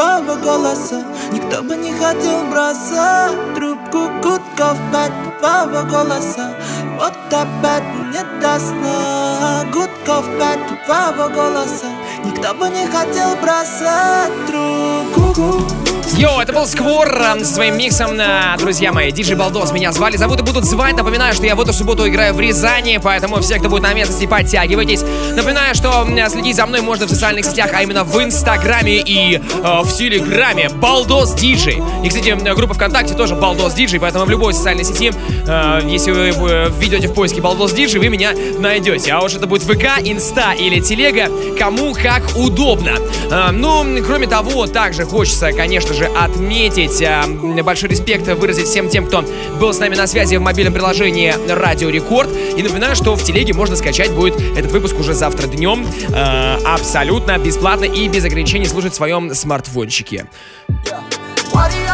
твоего 0.00 0.36
голоса 0.36 1.04
Никто 1.30 1.62
бы 1.62 1.76
не 1.76 1.92
хотел 1.92 2.44
бросать 2.50 3.54
трубку 3.54 4.08
Гудков 4.22 4.78
пять. 4.92 5.12
Твоего 5.38 5.88
голоса 5.88 6.54
Вот 6.98 7.14
опять 7.28 7.84
нет 8.12 8.26
до 8.40 8.58
сна 8.58 9.64
Гудков 9.72 10.24
пять. 10.38 10.84
Твоего 10.86 11.28
голоса 11.28 11.86
Никто 12.24 12.54
бы 12.54 12.68
не 12.70 12.86
хотел 12.86 13.36
бросать 13.42 14.32
трубку 14.46 15.99
Йоу, 16.16 16.40
это 16.40 16.52
был 16.52 16.66
Сквор 16.66 17.08
со 17.38 17.44
своим 17.44 17.76
миксом, 17.78 18.18
друзья 18.58 18.92
мои. 18.92 19.12
Диджей 19.12 19.36
Балдос 19.36 19.72
меня 19.72 19.92
звали, 19.92 20.16
зовут 20.16 20.40
и 20.40 20.42
будут 20.42 20.64
звать. 20.64 20.96
Напоминаю, 20.96 21.34
что 21.34 21.46
я 21.46 21.54
в 21.54 21.60
эту 21.60 21.72
субботу 21.72 22.08
играю 22.08 22.34
в 22.34 22.40
Рязани, 22.40 22.98
поэтому 23.02 23.40
все, 23.40 23.58
кто 23.58 23.68
будет 23.68 23.82
на 23.82 23.92
местности, 23.92 24.26
подтягивайтесь. 24.26 25.02
Напоминаю, 25.34 25.74
что 25.74 26.06
следить 26.28 26.56
за 26.56 26.66
мной 26.66 26.80
можно 26.80 27.06
в 27.06 27.10
социальных 27.10 27.44
сетях, 27.44 27.70
а 27.74 27.82
именно 27.82 28.04
в 28.04 28.22
Инстаграме 28.22 28.98
и 28.98 29.36
э, 29.36 29.40
в 29.82 29.92
Телеграме. 29.92 30.68
Балдос 30.70 31.34
Диджей. 31.34 31.82
И, 32.04 32.08
кстати, 32.08 32.36
группа 32.54 32.74
ВКонтакте 32.74 33.14
тоже 33.14 33.34
Балдос 33.34 33.74
Диджей, 33.74 34.00
поэтому 34.00 34.24
в 34.24 34.30
любой 34.30 34.54
социальной 34.54 34.84
сети, 34.84 35.12
э, 35.46 35.80
если 35.84 36.10
вы 36.10 36.28
э, 36.28 36.70
введете 36.70 37.08
в 37.08 37.14
поиске 37.14 37.40
Балдос 37.40 37.72
Диджей, 37.72 38.00
вы 38.00 38.08
меня 38.08 38.32
найдете. 38.58 39.12
А 39.12 39.20
уж 39.20 39.34
это 39.34 39.46
будет 39.46 39.62
ВК, 39.62 40.00
Инста 40.02 40.52
или 40.52 40.80
Телега, 40.80 41.28
кому 41.58 41.94
как 41.94 42.22
удобно. 42.36 42.96
Э, 43.30 43.50
ну, 43.52 43.84
кроме 44.06 44.26
того, 44.26 44.66
также 44.66 45.04
хочется, 45.04 45.52
конечно 45.52 45.94
же, 45.94 45.99
отметить, 46.06 47.00
э, 47.02 47.62
большой 47.62 47.90
респект 47.90 48.26
выразить 48.26 48.66
всем 48.66 48.88
тем, 48.88 49.06
кто 49.06 49.24
был 49.58 49.72
с 49.72 49.78
нами 49.78 49.94
на 49.94 50.06
связи 50.06 50.36
в 50.36 50.40
мобильном 50.40 50.72
приложении 50.72 51.34
Радио 51.48 51.90
Рекорд. 51.90 52.30
И 52.56 52.62
напоминаю, 52.62 52.96
что 52.96 53.14
в 53.14 53.22
телеге 53.22 53.52
можно 53.52 53.76
скачать 53.76 54.12
будет 54.12 54.40
этот 54.56 54.72
выпуск 54.72 54.98
уже 54.98 55.14
завтра 55.14 55.46
днем. 55.46 55.86
Э, 56.08 56.58
абсолютно 56.64 57.38
бесплатно 57.38 57.84
и 57.84 58.08
без 58.08 58.24
ограничений 58.24 58.66
слушать 58.66 58.92
в 58.92 58.96
своем 58.96 59.34
смартфончике. 59.34 60.26
Ребята, 60.68 61.89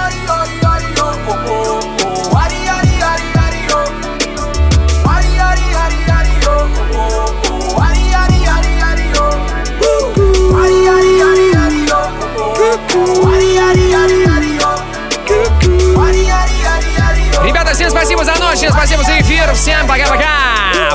всем 17.76 17.90
спасибо 17.90 18.24
за 18.24 18.34
ночь, 18.36 18.56
всем 18.56 18.72
спасибо 18.72 19.02
за 19.02 19.20
эфир, 19.20 19.52
всем 19.52 19.86
пока-пока! 19.86 20.94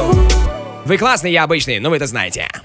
Вы 0.83 0.97
классные, 0.97 1.31
я 1.31 1.43
обычный, 1.43 1.79
но 1.79 1.91
вы 1.91 1.97
это 1.97 2.07
знаете. 2.07 2.51